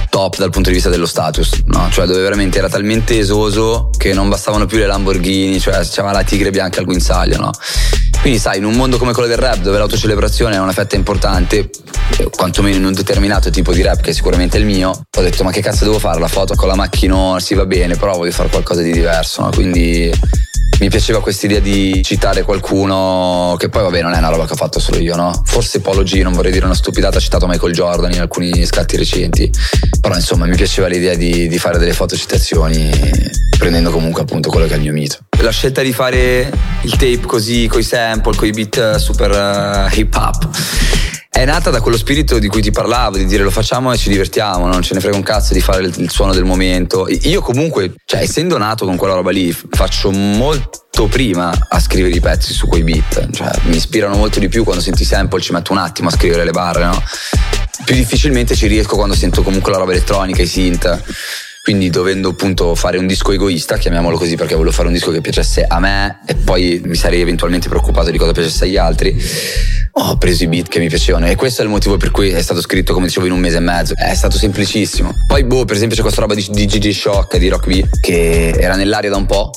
top 0.09 0.35
dal 0.35 0.49
punto 0.49 0.67
di 0.67 0.75
vista 0.75 0.89
dello 0.89 1.05
status, 1.05 1.61
no? 1.67 1.87
Cioè 1.89 2.05
dove 2.05 2.19
veramente 2.19 2.57
era 2.57 2.67
talmente 2.67 3.17
esoso 3.17 3.89
che 3.97 4.11
non 4.11 4.27
bastavano 4.27 4.65
più 4.65 4.79
le 4.79 4.85
Lamborghini, 4.85 5.61
cioè 5.61 5.79
c'era 5.87 6.11
la 6.11 6.23
tigre 6.23 6.49
bianca 6.49 6.79
al 6.79 6.85
guinzaglio, 6.85 7.37
no? 7.37 7.51
Quindi 8.27 8.43
sai, 8.43 8.57
in 8.57 8.65
un 8.65 8.73
mondo 8.73 8.97
come 8.97 9.13
quello 9.13 9.29
del 9.29 9.37
rap, 9.37 9.59
dove 9.59 9.77
l'autocelebrazione 9.77 10.55
è 10.55 10.59
una 10.59 10.73
fetta 10.73 10.97
importante, 10.97 11.69
quantomeno 12.29 12.75
in 12.75 12.83
un 12.83 12.91
determinato 12.91 13.49
tipo 13.49 13.71
di 13.71 13.81
rap 13.81 14.01
che 14.01 14.09
è 14.09 14.13
sicuramente 14.13 14.57
il 14.57 14.65
mio, 14.65 14.89
ho 14.89 15.21
detto 15.21 15.45
ma 15.45 15.51
che 15.51 15.61
cazzo 15.61 15.85
devo 15.85 15.97
fare? 15.97 16.19
La 16.19 16.27
foto 16.27 16.53
con 16.53 16.67
la 16.67 16.75
macchina 16.75 17.39
si 17.39 17.53
va 17.53 17.65
bene, 17.65 17.95
però 17.95 18.17
voglio 18.17 18.33
fare 18.33 18.49
qualcosa 18.49 18.81
di 18.81 18.91
diverso, 18.91 19.43
no? 19.43 19.51
Quindi 19.51 20.11
mi 20.79 20.89
piaceva 20.89 21.21
questa 21.21 21.45
idea 21.47 21.59
di 21.59 22.01
citare 22.03 22.43
qualcuno 22.43 23.55
che 23.57 23.69
poi 23.69 23.83
vabbè 23.83 24.01
non 24.01 24.13
è 24.13 24.17
una 24.17 24.29
roba 24.29 24.45
che 24.45 24.53
ho 24.53 24.55
fatto 24.55 24.79
solo 24.79 24.99
io, 24.99 25.15
no? 25.15 25.41
Forse 25.45 25.79
Polo 25.79 26.03
G, 26.03 26.21
non 26.21 26.33
vorrei 26.33 26.51
dire 26.51 26.65
una 26.65 26.75
stupidata, 26.75 27.17
ha 27.17 27.21
citato 27.21 27.47
Michael 27.47 27.73
Jordan 27.73 28.11
in 28.11 28.21
alcuni 28.21 28.65
scatti 28.65 28.95
recenti, 28.95 29.51
però 29.99 30.15
insomma 30.15 30.45
mi 30.45 30.55
piaceva 30.55 30.87
l'idea 30.87 31.15
di, 31.15 31.47
di 31.47 31.57
fare 31.57 31.77
delle 31.77 31.93
fotocitazioni 31.93 32.89
prendendo 33.57 33.89
comunque 33.89 34.21
appunto 34.21 34.49
quello 34.49 34.67
che 34.67 34.73
è 34.73 34.75
il 34.77 34.83
mio 34.83 34.93
mito. 34.93 35.17
La 35.39 35.51
scelta 35.51 35.81
di 35.81 35.93
fare 35.93 36.51
il 36.81 36.91
tape 36.91 37.21
così, 37.25 37.67
coi 37.67 37.83
sample, 37.83 38.35
coi 38.35 38.51
beat 38.51 38.95
super 38.95 39.31
uh, 39.91 39.97
hip 39.97 40.13
hop 40.15 40.96
è 41.29 41.45
nata 41.45 41.69
da 41.69 41.81
quello 41.81 41.97
spirito 41.97 42.39
di 42.39 42.47
cui 42.47 42.61
ti 42.61 42.71
parlavo, 42.71 43.17
di 43.17 43.25
dire 43.25 43.43
lo 43.43 43.51
facciamo 43.51 43.91
e 43.91 43.97
ci 43.97 44.09
divertiamo, 44.09 44.67
non 44.67 44.81
ce 44.81 44.93
ne 44.93 44.99
frega 44.99 45.15
un 45.15 45.23
cazzo 45.23 45.53
di 45.53 45.61
fare 45.61 45.83
il, 45.83 45.93
il 45.97 46.09
suono 46.09 46.33
del 46.33 46.45
momento. 46.45 47.07
Io 47.09 47.41
comunque, 47.41 47.93
cioè 48.05 48.21
essendo 48.21 48.57
nato 48.57 48.85
con 48.85 48.95
quella 48.95 49.13
roba 49.13 49.31
lì, 49.31 49.51
faccio 49.51 50.09
molto 50.11 51.07
prima 51.07 51.53
a 51.69 51.79
scrivere 51.79 52.15
i 52.15 52.19
pezzi 52.19 52.53
su 52.53 52.67
quei 52.67 52.83
beat, 52.83 53.29
cioè 53.31 53.51
mi 53.65 53.75
ispirano 53.75 54.15
molto 54.15 54.39
di 54.39 54.47
più 54.47 54.63
quando 54.63 54.81
senti 54.81 55.03
sample, 55.03 55.41
ci 55.41 55.51
metto 55.51 55.71
un 55.71 55.77
attimo 55.77 56.09
a 56.09 56.11
scrivere 56.11 56.43
le 56.43 56.51
barre, 56.51 56.85
no? 56.85 57.03
Più 57.85 57.93
difficilmente 57.93 58.55
ci 58.55 58.65
riesco 58.65 58.95
quando 58.95 59.13
sento 59.13 59.43
comunque 59.43 59.71
la 59.71 59.77
roba 59.77 59.91
elettronica, 59.91 60.41
i 60.41 60.47
synth 60.47 61.03
quindi 61.67 61.89
dovendo 61.89 62.29
appunto 62.29 62.75
fare 62.75 62.97
un 62.97 63.05
disco 63.05 63.33
egoista, 63.33 63.75
chiamiamolo 63.75 64.15
così 64.15 64.37
perché 64.37 64.55
volevo 64.55 64.73
fare 64.73 64.87
un 64.87 64.93
disco 64.93 65.11
che 65.11 65.19
piacesse 65.19 65.65
a 65.67 65.81
me 65.81 66.21
e 66.25 66.33
poi 66.35 66.79
mi 66.85 66.95
sarei 66.95 67.19
eventualmente 67.19 67.67
preoccupato 67.67 68.09
di 68.09 68.17
cosa 68.17 68.31
piacesse 68.31 68.63
agli 68.63 68.77
altri, 68.77 69.13
ho 69.91 70.17
preso 70.17 70.45
i 70.45 70.47
beat 70.47 70.69
che 70.69 70.79
mi 70.79 70.87
piacevano 70.87 71.27
e 71.27 71.35
questo 71.35 71.59
è 71.59 71.65
il 71.65 71.69
motivo 71.69 71.97
per 71.97 72.11
cui 72.11 72.29
è 72.29 72.41
stato 72.41 72.61
scritto 72.61 72.93
come 72.93 73.07
dicevo 73.07 73.25
in 73.25 73.33
un 73.33 73.39
mese 73.39 73.57
e 73.57 73.59
mezzo, 73.59 73.95
è 73.97 74.15
stato 74.15 74.37
semplicissimo. 74.37 75.13
Poi 75.27 75.43
boh, 75.43 75.65
per 75.65 75.75
esempio 75.75 75.97
c'è 75.97 76.03
questa 76.03 76.21
roba 76.21 76.35
di, 76.35 76.47
di 76.49 76.65
GG 76.67 76.89
Shock, 76.89 77.35
di 77.35 77.49
Rock 77.49 77.67
B, 77.67 77.83
che 77.99 78.51
era 78.51 78.77
nell'aria 78.77 79.09
da 79.09 79.17
un 79.17 79.25
po', 79.25 79.51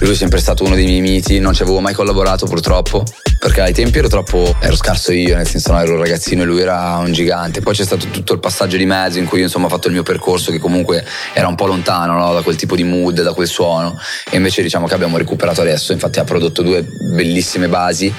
lui 0.00 0.12
è 0.12 0.14
sempre 0.14 0.40
stato 0.40 0.64
uno 0.64 0.74
dei 0.74 0.86
miei 0.86 1.00
miti, 1.00 1.38
non 1.38 1.52
ci 1.52 1.62
avevo 1.62 1.80
mai 1.80 1.94
collaborato 1.94 2.46
purtroppo, 2.46 3.04
perché 3.38 3.60
ai 3.60 3.72
tempi 3.72 3.98
ero 3.98 4.08
troppo, 4.08 4.54
ero 4.58 4.74
scarso 4.74 5.12
io, 5.12 5.36
nel 5.36 5.46
senso 5.46 5.72
no, 5.72 5.80
ero 5.80 5.92
un 5.92 5.98
ragazzino 5.98 6.42
e 6.42 6.44
lui 6.46 6.60
era 6.60 6.96
un 6.96 7.12
gigante. 7.12 7.60
Poi 7.60 7.74
c'è 7.74 7.84
stato 7.84 8.06
tutto 8.08 8.32
il 8.32 8.40
passaggio 8.40 8.76
di 8.76 8.86
mezzo 8.86 9.18
in 9.18 9.26
cui 9.26 9.38
io 9.38 9.44
insomma 9.44 9.66
ho 9.66 9.68
fatto 9.68 9.88
il 9.88 9.92
mio 9.92 10.02
percorso 10.02 10.50
che 10.50 10.58
comunque 10.58 11.04
era 11.32 11.48
un 11.48 11.54
po' 11.54 11.66
lontano 11.66 12.14
no, 12.14 12.32
da 12.32 12.42
quel 12.42 12.56
tipo 12.56 12.76
di 12.76 12.84
mood, 12.84 13.22
da 13.22 13.32
quel 13.32 13.46
suono. 13.46 13.98
E 14.30 14.36
invece 14.36 14.62
diciamo 14.62 14.86
che 14.86 14.94
abbiamo 14.94 15.18
recuperato 15.18 15.60
adesso, 15.60 15.92
infatti 15.92 16.18
ha 16.18 16.24
prodotto 16.24 16.62
due 16.62 16.86
bellissime 17.14 17.68
basi, 17.68 18.12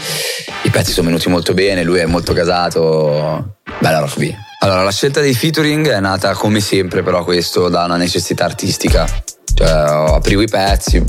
i 0.64 0.70
pezzi 0.70 0.92
sono 0.92 1.08
venuti 1.08 1.30
molto 1.30 1.54
bene, 1.54 1.84
lui 1.84 2.00
è 2.00 2.06
molto 2.06 2.34
casato, 2.34 3.56
bella 3.80 4.00
rock 4.00 4.18
B. 4.18 4.34
Allora, 4.60 4.84
la 4.84 4.92
scelta 4.92 5.22
dei 5.22 5.34
featuring 5.34 5.90
è 5.90 6.00
nata 6.00 6.34
come 6.34 6.60
sempre, 6.60 7.02
però 7.02 7.24
questo 7.24 7.68
da 7.70 7.86
una 7.86 7.98
necessità 7.98 8.46
artistica. 8.46 9.08
Cioè, 9.56 9.68
aprivo 9.68 10.42
i 10.42 10.48
pezzi, 10.48 11.04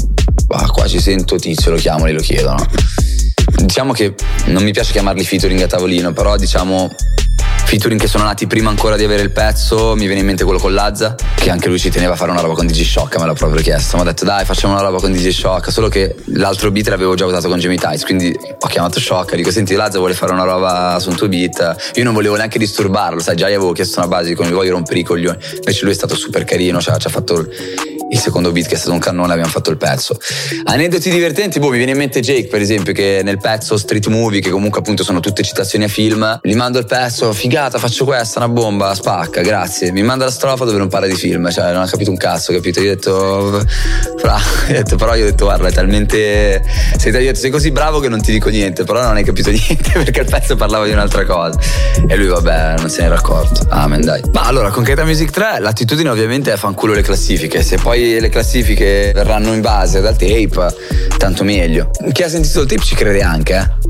bah, 0.53 0.67
qua 0.71 0.87
ci 0.87 1.01
sento 1.01 1.37
tizio, 1.37 1.71
lo 1.71 1.79
chiamo 1.79 2.05
e 2.07 2.13
lo 2.13 2.21
chiedono. 2.21 2.63
Diciamo 3.57 3.93
che 3.93 4.15
non 4.47 4.63
mi 4.63 4.73
piace 4.73 4.93
chiamarli 4.93 5.25
featuring 5.25 5.63
a 5.63 5.67
tavolino, 5.67 6.13
però 6.13 6.37
diciamo 6.37 6.91
featuring 7.65 7.99
che 7.99 8.07
sono 8.07 8.25
nati 8.25 8.47
prima 8.47 8.69
ancora 8.69 8.97
di 8.97 9.05
avere 9.05 9.23
il 9.23 9.31
pezzo, 9.31 9.95
mi 9.95 10.05
viene 10.05 10.21
in 10.21 10.27
mente 10.27 10.45
quello 10.45 10.59
con 10.59 10.75
Lazza, 10.75 11.15
che 11.37 11.49
anche 11.49 11.69
lui 11.69 11.79
ci 11.79 11.89
teneva 11.89 12.13
a 12.13 12.17
fare 12.17 12.31
una 12.31 12.43
roba 12.43 12.53
con 12.53 12.67
DJ 12.67 12.83
Shock, 12.83 13.19
me 13.19 13.25
l'ha 13.25 13.33
proprio 13.33 13.63
chiesto. 13.63 13.97
Mi 13.97 14.03
ha 14.03 14.05
detto 14.05 14.27
dai 14.27 14.45
facciamo 14.45 14.75
una 14.75 14.83
roba 14.83 14.99
con 14.99 15.11
DJ 15.11 15.31
Shock, 15.31 15.73
solo 15.73 15.89
che 15.89 16.15
l'altro 16.35 16.71
beat 16.71 16.89
l'avevo 16.89 17.15
già 17.15 17.25
usato 17.25 17.49
con 17.49 17.59
Jamie 17.59 17.79
Tights, 17.79 18.05
quindi 18.05 18.37
ho 18.37 18.67
chiamato 18.67 19.01
Shock, 19.01 19.35
dico 19.37 19.51
senti 19.51 19.75
Lazza 19.75 19.97
vuole 19.97 20.13
fare 20.13 20.33
una 20.33 20.45
roba 20.45 20.99
su 21.01 21.09
un 21.09 21.17
tuo 21.17 21.29
beat, 21.29 21.93
io 21.95 22.05
non 22.05 22.13
volevo 22.13 22.37
neanche 22.37 22.59
disturbarlo, 22.59 23.21
sai 23.21 23.37
già 23.37 23.49
gli 23.49 23.55
avevo 23.55 23.73
chiesto 23.73 24.01
una 24.01 24.09
base, 24.09 24.35
come 24.35 24.51
voglio 24.51 24.73
rompere 24.73 24.99
i 24.99 25.03
coglioni, 25.03 25.39
invece 25.55 25.85
lui 25.85 25.93
è 25.93 25.97
stato 25.97 26.15
super 26.15 26.45
carino, 26.45 26.79
cioè, 26.79 26.99
ci 26.99 27.07
ha 27.07 27.11
fatto 27.11 27.47
il 28.13 28.19
secondo 28.19 28.53
beat 28.53 28.69
che 28.69 28.75
è 28.75 28.79
stato 28.79 28.93
un 28.93 28.99
cannone 28.99 29.33
abbiamo 29.33 29.51
fatto 29.51 29.71
il 29.71 29.79
pezzo. 29.79 30.19
Aneddoti 30.65 31.11
divertenti, 31.11 31.59
boh, 31.59 31.71
mi 31.71 31.79
viene 31.79 31.93
in 31.93 31.99
mente 31.99 32.21
Jake 32.21 32.47
per 32.47 32.61
esempio 32.61 32.93
che 32.93 33.23
nel 33.25 33.39
pezzo 33.39 33.77
Street 33.77 34.07
Movie, 34.09 34.41
che 34.41 34.51
comunque 34.51 34.81
appunto 34.81 35.03
sono 35.03 35.21
tutte 35.21 35.43
citazioni 35.43 35.85
a 35.85 35.89
film, 35.89 36.41
gli 36.43 36.55
mando 36.55 36.79
il 36.79 36.85
pezzo, 36.85 37.33
figata, 37.33 37.79
faccio 37.79 38.05
questa, 38.05 38.39
una 38.39 38.49
bomba, 38.49 38.95
spacca, 38.95 39.41
grazie. 39.41 39.93
Mi 39.93 40.03
manda 40.03 40.27
la 40.27 40.31
strofa 40.31 40.65
dove 40.65 40.77
non 40.77 40.89
parla 40.89 41.07
di 41.07 41.15
film, 41.15 41.51
cioè 41.51 41.73
non 41.73 41.83
ha 41.83 41.89
capito 41.89 42.11
un 42.11 42.19
cazzo, 42.19 42.53
capito? 42.53 42.81
Io 42.81 42.91
ho 42.91 42.95
detto, 42.95 43.67
fra, 44.19 44.35
ho 44.69 44.73
detto 44.73 44.97
però 44.97 45.15
io 45.15 45.25
ho 45.25 45.31
detto 45.31 45.45
guarda, 45.47 45.69
è 45.69 45.73
talmente... 45.73 46.63
Sei, 46.99 47.11
detto, 47.11 47.39
sei 47.39 47.51
così 47.51 47.71
bravo 47.71 47.99
che 47.99 48.09
non 48.09 48.21
ti 48.21 48.31
dico 48.31 48.51
niente, 48.51 48.85
però 48.85 49.03
non 49.03 49.17
hai 49.17 49.25
capito 49.25 49.49
niente 49.51 49.91
perché 49.93 50.21
il 50.21 50.29
pezzo 50.29 50.55
parlava 50.55 50.85
di 50.85 50.93
un'altra 50.93 51.25
cosa. 51.25 51.59
E 52.07 52.17
lui 52.17 52.27
vabbè, 52.27 52.75
non 52.79 52.91
se 52.91 53.01
ne 53.01 53.07
era 53.07 53.17
accorto. 53.17 53.67
Amen, 53.71 54.03
dai. 54.03 54.21
Ma 54.33 54.43
allora, 54.43 54.69
con 54.69 54.85
Keta 54.85 55.05
Music 55.05 55.31
3 55.31 55.61
l'attitudine 55.61 56.11
ovviamente 56.11 56.53
è 56.53 56.57
fanculo 56.57 56.93
le 56.93 57.03
classifiche, 57.03 57.63
se 57.63 57.77
poi 57.77 58.02
le 58.21 58.29
classifiche 58.29 59.13
verranno 59.15 59.53
in 59.53 59.61
base 59.61 60.01
dal 60.01 60.17
tape, 60.17 60.75
tanto 61.17 61.45
meglio. 61.45 61.91
Chi 62.13 62.23
ha 62.23 62.29
sentito 62.29 62.61
il 62.61 62.69
tape 62.69 62.83
ci 62.83 62.95
crede 62.95 63.23
anche, 63.23 63.55
eh. 63.55 63.82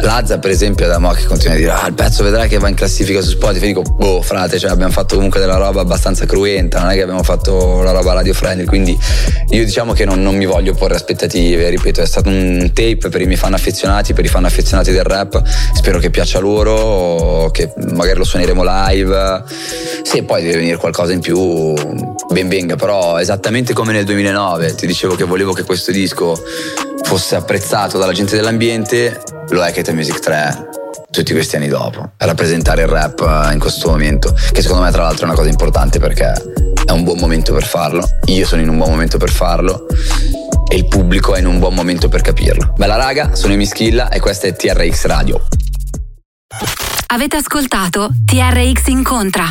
Lazza 0.00 0.38
per 0.38 0.50
esempio 0.50 0.86
da 0.86 0.98
mo 0.98 1.10
che 1.10 1.24
continua 1.24 1.54
a 1.54 1.58
dire 1.58 1.70
ah 1.72 1.86
il 1.88 1.94
pezzo 1.94 2.22
vedrai 2.22 2.48
che 2.48 2.58
va 2.58 2.68
in 2.68 2.76
classifica 2.76 3.20
su 3.20 3.30
Spotify. 3.30 3.66
Dico 3.66 3.82
boh 3.82 4.22
frate 4.22 4.58
cioè 4.58 4.70
abbiamo 4.70 4.92
fatto 4.92 5.16
comunque 5.16 5.40
della 5.40 5.56
roba 5.56 5.80
abbastanza 5.80 6.24
cruenta 6.24 6.80
non 6.80 6.90
è 6.90 6.94
che 6.94 7.02
abbiamo 7.02 7.24
fatto 7.24 7.82
la 7.82 7.90
roba 7.90 8.12
radio 8.12 8.32
friendly 8.32 8.64
quindi 8.64 8.96
io 9.50 9.64
diciamo 9.64 9.92
che 9.94 10.04
non, 10.04 10.22
non 10.22 10.36
mi 10.36 10.46
voglio 10.46 10.72
porre 10.74 10.94
aspettative 10.94 11.68
ripeto 11.68 12.00
è 12.00 12.06
stato 12.06 12.28
un 12.28 12.70
tape 12.72 13.08
per 13.08 13.20
i 13.20 13.26
miei 13.26 13.36
fan 13.36 13.54
affezionati 13.54 14.12
per 14.12 14.24
i 14.24 14.28
fan 14.28 14.44
affezionati 14.44 14.92
del 14.92 15.02
rap 15.02 15.42
spero 15.74 15.98
che 15.98 16.10
piaccia 16.10 16.38
loro 16.38 17.50
che 17.50 17.72
magari 17.92 18.18
lo 18.18 18.24
suoneremo 18.24 18.62
live 18.64 19.42
se 20.02 20.22
poi 20.22 20.42
deve 20.42 20.58
venire 20.58 20.76
qualcosa 20.76 21.12
in 21.12 21.20
più 21.20 21.74
ben 22.32 22.48
venga 22.48 22.76
però 22.76 23.18
esattamente 23.18 23.72
come 23.72 23.92
nel 23.92 24.04
2009 24.04 24.74
ti 24.76 24.86
dicevo 24.86 25.16
che 25.16 25.24
volevo 25.24 25.52
che 25.52 25.64
questo 25.64 25.90
disco 25.90 26.40
fosse 27.02 27.36
apprezzato 27.36 27.98
dalla 27.98 28.12
gente 28.12 28.36
dell'ambiente 28.36 29.22
lo 29.50 29.64
è 29.64 29.72
Kate 29.72 29.92
Music 29.92 30.18
3 30.18 30.68
tutti 31.10 31.32
questi 31.32 31.56
anni 31.56 31.68
dopo. 31.68 32.12
Rappresentare 32.16 32.82
il 32.82 32.88
rap 32.88 33.20
eh, 33.20 33.52
in 33.52 33.58
questo 33.58 33.88
momento 33.90 34.34
che 34.52 34.62
secondo 34.62 34.84
me 34.84 34.90
tra 34.90 35.02
l'altro 35.02 35.22
è 35.22 35.24
una 35.24 35.36
cosa 35.36 35.48
importante 35.48 35.98
perché 35.98 36.32
è 36.84 36.90
un 36.90 37.04
buon 37.04 37.18
momento 37.18 37.52
per 37.52 37.64
farlo. 37.64 38.06
Io 38.26 38.46
sono 38.46 38.60
in 38.60 38.68
un 38.68 38.76
buon 38.76 38.90
momento 38.90 39.18
per 39.18 39.30
farlo 39.30 39.86
e 40.70 40.76
il 40.76 40.86
pubblico 40.86 41.34
è 41.34 41.38
in 41.40 41.46
un 41.46 41.58
buon 41.58 41.74
momento 41.74 42.08
per 42.08 42.20
capirlo. 42.20 42.74
Bella 42.76 42.96
raga 42.96 43.34
sono 43.34 43.52
Emischilla 43.54 44.08
e 44.10 44.20
questa 44.20 44.46
è 44.46 44.54
TRX 44.54 45.04
Radio. 45.06 45.46
Avete 47.10 47.36
ascoltato 47.36 48.10
TRX 48.26 48.86
Incontra 48.88 49.50